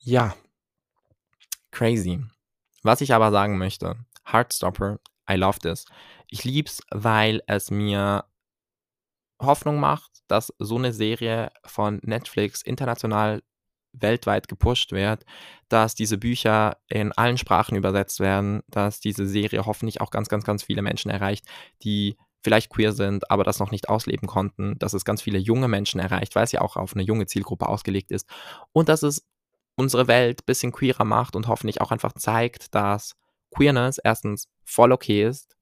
Ja. 0.00 0.34
Crazy. 1.72 2.20
Was 2.82 3.00
ich 3.00 3.14
aber 3.14 3.30
sagen 3.32 3.58
möchte, 3.58 3.96
Heartstopper, 4.30 4.98
I 5.30 5.34
love 5.36 5.58
this. 5.60 5.86
Ich 6.28 6.44
liebe 6.44 6.68
es, 6.68 6.82
weil 6.90 7.42
es 7.46 7.70
mir 7.70 8.24
Hoffnung 9.42 9.80
macht, 9.80 10.10
dass 10.28 10.52
so 10.58 10.78
'ne 10.78 10.92
Serie 10.92 11.50
von 11.64 12.00
Netflix 12.04 12.62
international 12.62 13.42
weltweit 13.94 14.48
gepusht 14.48 14.92
wird, 14.92 15.24
dass 15.68 15.94
diese 15.94 16.18
Bücher 16.18 16.78
in 16.88 17.12
allen 17.12 17.38
Sprachen 17.38 17.76
übersetzt 17.76 18.20
werden, 18.20 18.62
dass 18.68 19.00
diese 19.00 19.26
Serie 19.26 19.66
hoffentlich 19.66 20.00
auch 20.00 20.10
ganz, 20.10 20.28
ganz, 20.28 20.44
ganz 20.44 20.62
viele 20.64 20.82
Menschen 20.82 21.10
erreicht, 21.10 21.46
die 21.84 22.16
vielleicht 22.44 22.70
queer 22.70 22.92
sind, 22.92 23.30
aber 23.30 23.44
das 23.44 23.58
noch 23.60 23.70
nicht 23.70 23.88
ausleben 23.88 24.26
konnten, 24.28 24.78
dass 24.78 24.94
es 24.94 25.04
ganz 25.04 25.22
viele 25.22 25.38
junge 25.38 25.68
Menschen 25.68 26.00
erreicht, 26.00 26.34
weil 26.36 26.44
es 26.44 26.52
ja 26.52 26.60
auch 26.62 26.76
auf 26.76 26.94
'ne 26.94 27.02
junge 27.02 27.26
Zielgruppe 27.26 27.68
ausgelegt 27.68 28.10
ist 28.12 28.28
und 28.72 28.88
dass 28.88 29.02
es 29.02 29.24
unsere 29.76 30.08
Welt 30.08 30.46
bisschen 30.46 30.72
queerer 30.72 31.04
macht 31.04 31.36
und 31.36 31.48
hoffentlich 31.48 31.80
auch 31.82 31.90
einfach 31.92 32.12
zeigt, 32.14 32.74
dass 32.74 33.14
Queerness 33.54 33.98
1. 33.98 34.48
voll 34.64 34.92
okay 34.92 35.24
ist, 35.26 35.56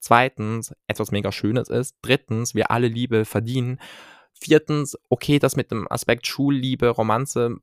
2. 0.00 0.60
etwas 0.86 1.10
mega 1.12 1.32
Schönes 1.32 1.68
ist, 1.68 1.96
3. 2.02 2.54
wir 2.54 2.70
alle 2.70 2.88
Liebe 2.88 3.24
verdienen, 3.24 3.80
4. 4.40 4.84
okay, 5.08 5.38
das 5.38 5.56
mit 5.56 5.70
dem 5.70 5.90
Aspekt 5.90 6.26
Schulliebe, 6.26 6.88
Romanze 6.90 7.56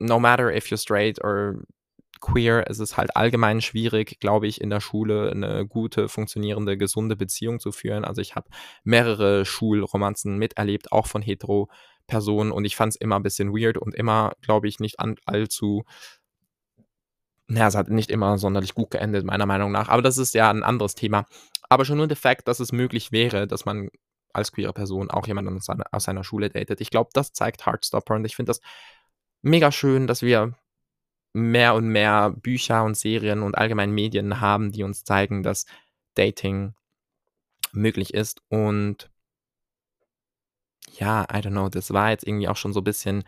no 0.00 0.18
matter 0.18 0.50
if 0.54 0.66
you're 0.70 0.76
straight 0.80 1.22
or 1.22 1.62
queer, 2.20 2.64
es 2.68 2.78
ist 2.80 2.96
halt 2.96 3.16
allgemein 3.16 3.60
schwierig, 3.60 4.18
glaube 4.20 4.46
ich, 4.46 4.60
in 4.60 4.70
der 4.70 4.80
Schule 4.80 5.32
'ne 5.34 5.66
gute, 5.66 6.08
funktionierende, 6.08 6.76
gesunde 6.78 7.16
Beziehung 7.16 7.60
zu 7.60 7.70
führen. 7.72 8.04
Also, 8.04 8.20
ich 8.22 8.34
habe 8.34 8.48
mehrere 8.84 9.44
Schulromanzen 9.44 10.38
miterlebt, 10.38 10.92
auch 10.92 11.06
von 11.06 11.22
Hetero-Personen 11.22 12.50
und 12.52 12.64
ich 12.64 12.76
fand's 12.76 12.96
immer 12.96 13.20
bisschen 13.20 13.52
weird 13.52 13.78
und 13.78 13.94
immer, 13.94 14.32
glaube 14.42 14.68
ich, 14.68 14.80
nicht 14.80 14.96
allzu 15.26 15.84
na 17.48 17.60
ja, 17.60 17.68
es 17.68 17.74
hat 17.76 17.88
nicht 17.90 18.10
immer 18.10 18.38
sonderlich 18.38 18.74
gut 18.74 18.90
geendet, 18.90 19.24
meiner 19.26 19.46
Meinung 19.46 19.72
nach, 19.72 19.88
aber 19.88 20.02
das 20.02 20.18
ist 20.18 20.34
ja 20.34 20.50
'n 20.50 20.62
anderes 20.62 20.94
Thema. 20.94 21.26
Aber 21.68 21.84
schon 21.84 21.98
nur 21.98 22.08
der 22.08 22.16
Fact, 22.16 22.48
dass 22.48 22.60
es 22.60 22.72
möglich 22.72 23.12
wäre, 23.12 23.46
dass 23.46 23.64
man 23.66 23.90
als 24.32 24.52
queere 24.52 24.72
Person 24.72 25.10
auch 25.10 25.26
jemanden 25.26 25.56
aus 25.56 25.66
seiner 25.66 25.84
aus 25.92 26.04
seiner 26.04 26.24
Schule 26.24 26.50
datet. 26.50 26.80
Ich 26.80 26.90
glaube, 26.90 27.10
das 27.14 27.32
zeigt 27.32 27.66
Heartstopper 27.66 28.14
und 28.16 28.24
ich 28.24 28.36
finde 28.36 28.50
das 28.50 28.60
mega 29.42 29.72
schön, 29.72 30.06
dass 30.06 30.22
wir 30.22 30.54
mehr 31.34 31.74
und 31.74 31.88
mehr 31.88 32.30
Bücher 32.32 32.84
und 32.84 32.96
Serien 32.96 33.42
und 33.42 33.56
allgemein 33.58 33.92
Medien 33.92 34.40
haben, 34.40 34.72
die 34.72 34.84
uns 34.84 35.04
zeigen, 35.04 35.42
dass 35.44 35.66
Dating 36.16 36.74
möglich 37.72 38.14
ist 38.14 38.42
und 38.48 39.10
ja, 40.98 41.22
I 41.32 41.38
don't 41.42 41.50
know, 41.52 41.68
das 41.68 41.92
war 41.92 42.10
jetzt 42.10 42.26
irgendwie 42.26 42.48
auch 42.48 42.56
schon 42.56 42.72
so 42.72 42.82
bisschen 42.82 43.24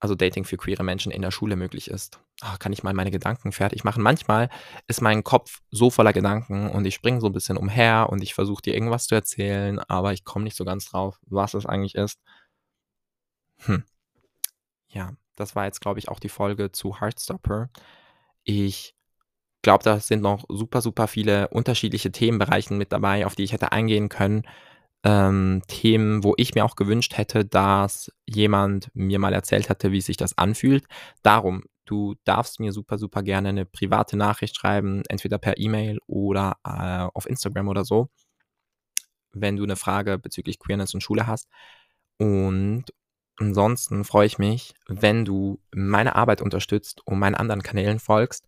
also 0.00 0.14
Dating 0.14 0.44
für 0.44 0.56
queere 0.56 0.82
Menschen 0.82 1.12
in 1.12 1.20
der 1.20 1.30
Schule 1.30 1.56
möglich 1.56 1.90
ist. 1.90 2.20
Ah, 2.40 2.56
kann 2.56 2.72
ich 2.72 2.82
mal 2.82 2.94
meine 2.94 3.10
Gedanken 3.10 3.52
fertig 3.52 3.84
machen? 3.84 4.02
Manchmal 4.02 4.48
ist 4.88 5.02
mein 5.02 5.22
Kopf 5.22 5.60
so 5.70 5.90
voller 5.90 6.14
Gedanken 6.14 6.70
und 6.70 6.86
ich 6.86 6.94
springe 6.94 7.20
so 7.20 7.26
ein 7.26 7.34
bisschen 7.34 7.58
umher 7.58 8.08
und 8.10 8.22
ich 8.22 8.32
versuche 8.32 8.62
dir 8.62 8.74
irgendwas 8.74 9.06
zu 9.06 9.14
erzählen, 9.14 9.78
aber 9.78 10.14
ich 10.14 10.24
komme 10.24 10.44
nicht 10.44 10.56
so 10.56 10.64
ganz 10.64 10.86
drauf, 10.86 11.20
was 11.26 11.52
es 11.52 11.66
eigentlich 11.66 11.94
ist. 11.94 12.18
Hm. 13.58 13.84
Ja, 14.88 15.12
das 15.36 15.54
war 15.54 15.66
jetzt, 15.66 15.82
glaube 15.82 15.98
ich, 15.98 16.08
auch 16.08 16.18
die 16.18 16.30
Folge 16.30 16.72
zu 16.72 16.98
Heartstopper. 16.98 17.68
Ich 18.42 18.94
glaube, 19.60 19.84
da 19.84 20.00
sind 20.00 20.22
noch 20.22 20.44
super, 20.48 20.80
super 20.80 21.08
viele 21.08 21.48
unterschiedliche 21.48 22.10
Themenbereiche 22.10 22.72
mit 22.72 22.90
dabei, 22.90 23.26
auf 23.26 23.36
die 23.36 23.44
ich 23.44 23.52
hätte 23.52 23.70
eingehen 23.70 24.08
können 24.08 24.44
ähm, 25.04 25.62
Themen, 25.66 26.24
wo 26.24 26.34
ich 26.36 26.54
mir 26.54 26.64
auch 26.64 26.76
gewünscht 26.76 27.16
hätte, 27.16 27.44
dass 27.44 28.12
jemand 28.26 28.90
mir 28.94 29.18
mal 29.18 29.32
erzählt 29.32 29.68
hätte, 29.68 29.92
wie 29.92 30.00
sich 30.00 30.16
das 30.16 30.36
anfühlt. 30.36 30.84
Darum, 31.22 31.64
du 31.86 32.14
darfst 32.24 32.60
mir 32.60 32.72
super, 32.72 32.98
super 32.98 33.22
gerne 33.22 33.48
eine 33.50 33.66
private 33.66 34.16
Nachricht 34.16 34.56
schreiben, 34.56 35.02
entweder 35.08 35.38
per 35.38 35.58
E-Mail 35.58 35.98
oder 36.06 36.56
äh, 36.64 37.08
auf 37.14 37.26
Instagram 37.26 37.68
oder 37.68 37.84
so, 37.84 38.10
wenn 39.32 39.56
du 39.56 39.64
eine 39.64 39.76
Frage 39.76 40.18
bezüglich 40.18 40.58
Queerness 40.58 40.94
und 40.94 41.02
Schule 41.02 41.26
hast. 41.26 41.48
Und 42.18 42.84
ansonsten 43.36 44.04
freue 44.04 44.26
ich 44.26 44.38
mich, 44.38 44.74
wenn 44.86 45.24
du 45.24 45.60
meine 45.74 46.16
Arbeit 46.16 46.42
unterstützt 46.42 47.00
und 47.06 47.18
meinen 47.18 47.34
anderen 47.34 47.62
Kanälen 47.62 47.98
folgst. 47.98 48.46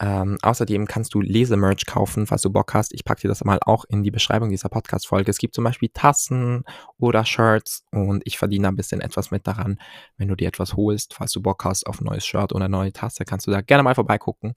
Ähm, 0.00 0.38
außerdem 0.42 0.86
kannst 0.86 1.14
du 1.14 1.20
Lesemerch 1.20 1.86
kaufen, 1.86 2.26
falls 2.26 2.42
du 2.42 2.50
Bock 2.50 2.74
hast. 2.74 2.92
Ich 2.92 3.04
packe 3.04 3.22
dir 3.22 3.28
das 3.28 3.44
mal 3.44 3.58
auch 3.64 3.84
in 3.84 4.02
die 4.02 4.10
Beschreibung 4.10 4.50
dieser 4.50 4.68
Podcast-Folge. 4.68 5.30
Es 5.30 5.38
gibt 5.38 5.54
zum 5.54 5.64
Beispiel 5.64 5.88
Tassen 5.92 6.64
oder 6.98 7.24
Shirts 7.24 7.84
und 7.92 8.22
ich 8.24 8.36
verdiene 8.38 8.68
ein 8.68 8.76
bisschen 8.76 9.00
etwas 9.00 9.30
mit 9.30 9.46
daran. 9.46 9.78
Wenn 10.16 10.28
du 10.28 10.34
dir 10.34 10.48
etwas 10.48 10.74
holst, 10.74 11.14
falls 11.14 11.32
du 11.32 11.40
Bock 11.40 11.64
hast 11.64 11.86
auf 11.86 12.00
ein 12.00 12.04
neues 12.04 12.26
Shirt 12.26 12.52
oder 12.52 12.64
eine 12.64 12.76
neue 12.76 12.92
Tasse, 12.92 13.24
kannst 13.24 13.46
du 13.46 13.52
da 13.52 13.60
gerne 13.60 13.84
mal 13.84 13.94
vorbeigucken. 13.94 14.54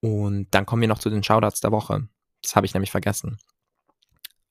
Und 0.00 0.48
dann 0.52 0.66
kommen 0.66 0.82
wir 0.82 0.88
noch 0.88 0.98
zu 0.98 1.10
den 1.10 1.22
Shoutouts 1.22 1.60
der 1.60 1.72
Woche. 1.72 2.08
Das 2.42 2.54
habe 2.54 2.66
ich 2.66 2.74
nämlich 2.74 2.90
vergessen. 2.90 3.38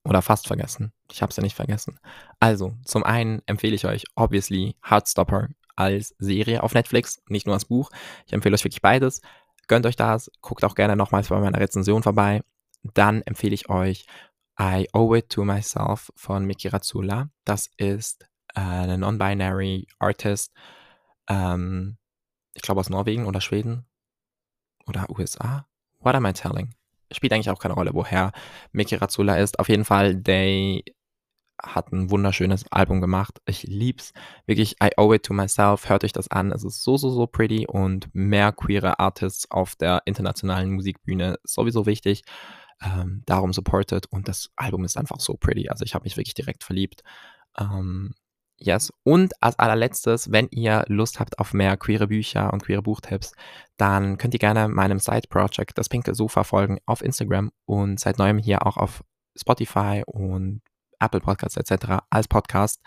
Oder 0.04 0.22
fast 0.22 0.48
vergessen. 0.48 0.92
Ich 1.12 1.22
habe 1.22 1.30
es 1.30 1.38
ja 1.38 1.44
nicht 1.44 1.56
vergessen. 1.56 1.98
Also, 2.39 2.74
zum 2.84 3.04
einen 3.04 3.42
empfehle 3.46 3.76
ich 3.76 3.86
euch 3.86 4.04
obviously 4.16 4.76
Heartstopper 4.84 5.48
als 5.76 6.13
Serie 6.20 6.62
auf 6.62 6.74
Netflix, 6.74 7.22
nicht 7.28 7.46
nur 7.46 7.56
als 7.56 7.66
Buch. 7.66 7.89
Ich 8.26 8.34
empfehle 8.34 8.54
euch 8.54 8.63
wirklich 8.63 8.82
beides. 8.82 9.22
Gönnt 9.67 9.86
euch 9.86 9.95
das, 9.95 10.32
guckt 10.41 10.63
auch 10.63 10.76
gerne 10.76 10.95
nochmals 10.95 11.30
bei 11.30 11.39
meiner 11.39 11.60
Rezension 11.60 12.04
vorbei. 12.04 12.41
Dann 12.84 13.21
empfehle 13.21 13.54
ich 13.54 13.69
euch 13.69 14.06
I 14.60 14.88
Owe 14.93 15.19
It 15.19 15.30
to 15.30 15.45
Myself 15.45 16.12
von 16.15 16.45
Miki 16.45 16.67
Razzula. 16.67 17.30
Das 17.45 17.69
ist 17.78 18.23
äh, 18.56 18.60
eine 18.60 18.97
Non-Binary 18.97 19.88
Artist, 19.99 20.54
ähm, 21.28 21.97
ich 22.54 22.62
glaube 22.62 22.82
aus 22.82 22.89
Norwegen 22.89 23.26
oder 23.26 23.41
Schweden 23.41 23.86
oder 24.86 25.10
USA. 25.10 25.65
What 25.99 26.15
am 26.15 26.26
I 26.26 26.34
telling? 26.34 26.76
Spielt 27.12 27.34
eigentlich 27.34 27.49
auch 27.49 27.60
keine 27.60 27.73
Rolle, 27.76 27.93
woher 27.93 28.32
Miki 28.71 28.95
Razzula 28.95 29.38
ist. 29.38 29.60
Auf 29.60 29.69
jeden 29.69 29.86
Fall, 29.86 30.21
they 30.21 30.84
hat 31.63 31.91
ein 31.91 32.10
wunderschönes 32.12 32.65
Album 32.71 33.02
gemacht. 33.02 33.41
Ich 33.45 33.63
lieb's. 33.63 34.13
Wirklich, 34.45 34.76
I 34.84 34.91
owe 34.97 35.15
it 35.15 35.23
to 35.23 35.34
myself. 35.34 35.89
Hört 35.89 36.04
euch 36.04 36.13
das 36.13 36.30
an. 36.30 36.52
Es 36.52 36.63
ist 36.63 36.84
so, 36.84 36.97
so, 36.97 37.10
so 37.10 37.26
pretty 37.28 37.65
und 37.67 38.13
mehr 38.13 38.52
queere 38.52 38.99
Artists 38.99 39.49
auf 39.49 39.76
der 39.76 40.02
internationalen 40.06 40.71
Musikbühne 40.71 41.38
ist 41.43 41.56
sowieso 41.56 41.86
wichtig. 41.86 42.23
Ähm, 42.82 43.23
darum 43.26 43.54
supported 43.54 44.08
und 44.08 44.28
das 44.28 44.49
Album 44.56 44.84
ist 44.84 44.97
einfach 44.97 45.19
so 45.19 45.36
pretty. 45.36 45.69
Also 45.69 45.86
ich 45.86 45.95
habe 45.95 46.04
mich 46.04 46.17
wirklich 46.17 46.34
direkt 46.34 46.63
verliebt. 46.63 47.02
Ähm, 47.58 48.13
yes. 48.58 48.91
Und 49.04 49.34
als 49.41 49.58
allerletztes, 49.58 50.32
wenn 50.32 50.47
ihr 50.52 50.84
Lust 50.88 51.19
habt 51.19 51.39
auf 51.39 51.54
mehr 51.54 51.78
queere 51.78 52.08
Bücher 52.08 52.52
und 52.52 52.63
queere 52.63 52.82
Buchtipps, 52.82 53.34
dann 53.78 54.17
könnt 54.17 54.34
ihr 54.34 54.39
gerne 54.39 54.67
meinem 54.67 54.99
Side-Project, 54.99 55.78
das 55.78 55.89
Pinke 55.89 56.13
Sofa, 56.13 56.43
folgen 56.43 56.80
auf 56.86 57.02
Instagram 57.02 57.52
und 57.65 57.99
seit 57.99 58.17
neuem 58.17 58.38
hier 58.38 58.65
auch 58.65 58.78
auf 58.78 59.04
Spotify 59.36 60.04
und 60.06 60.62
Apple 61.04 61.22
Podcasts 61.22 61.58
etc. 61.58 62.04
als 62.10 62.28
Podcast. 62.28 62.82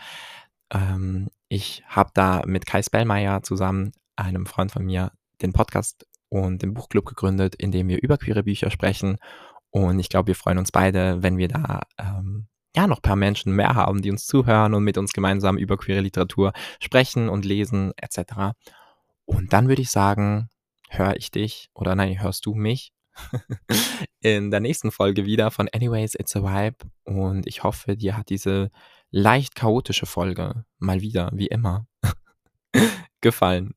Ähm, 0.71 1.29
ich 1.49 1.85
habe 1.87 2.11
da 2.15 2.43
mit 2.47 2.67
Kai 2.67 2.83
Spellmeier 2.83 3.43
zusammen, 3.43 3.93
einem 4.17 4.47
Freund 4.47 4.73
von 4.73 4.85
mir, 4.85 5.13
den 5.43 5.53
Podcast 5.53 6.07
und 6.29 6.63
den 6.63 6.75
Buchclub 6.75 7.07
gegründet, 7.07 7.55
in 7.55 7.71
dem 7.71 7.89
wir 7.89 8.03
über 8.03 8.19
queere 8.19 8.43
Bücher 8.43 8.71
sprechen. 8.71 9.19
Und 9.71 9.99
ich 9.99 10.09
glaube, 10.09 10.29
wir 10.29 10.35
freuen 10.35 10.59
uns 10.59 10.73
beide, 10.73 11.23
wenn 11.23 11.39
wir 11.39 11.49
da 11.49 11.83
ähm, 11.99 12.49
ja 12.75 12.87
noch 12.87 12.99
ein 12.99 13.03
paar 13.03 13.17
Menschen 13.17 13.53
mehr 13.53 13.75
haben, 13.75 14.03
die 14.03 14.11
uns 14.11 14.27
zuhören 14.27 14.75
und 14.75 14.85
mit 14.85 14.99
uns 14.99 15.13
gemeinsam 15.13 15.57
über 15.57 15.77
queere 15.77 16.01
Literatur 16.01 16.53
sprechen 16.81 17.29
und 17.29 17.45
lesen 17.45 17.93
etc. 17.97 18.57
Und 19.25 19.53
dann 19.53 19.69
würde 19.69 19.83
ich 19.83 19.91
sagen, 19.91 20.49
höre 20.89 21.17
ich 21.17 21.31
dich 21.31 21.69
oder 21.75 21.95
nein, 21.95 22.21
hörst 22.21 22.47
du 22.47 22.55
mich 22.55 22.93
in 24.21 24.51
der 24.51 24.61
nächsten 24.61 24.91
Folge 24.91 25.25
wieder 25.25 25.51
von 25.51 25.69
Anyways, 25.69 26.15
It's 26.15 26.37
a 26.37 26.43
Vibe. 26.43 26.79
Und 27.05 27.47
ich 27.47 27.63
hoffe, 27.63 27.97
dir 27.97 28.17
hat 28.17 28.29
diese 28.29 28.71
leicht 29.11 29.55
chaotische 29.55 30.07
Folge 30.07 30.65
mal 30.79 31.01
wieder, 31.01 31.31
wie 31.33 31.47
immer, 31.47 31.87
gefallen. 33.21 33.75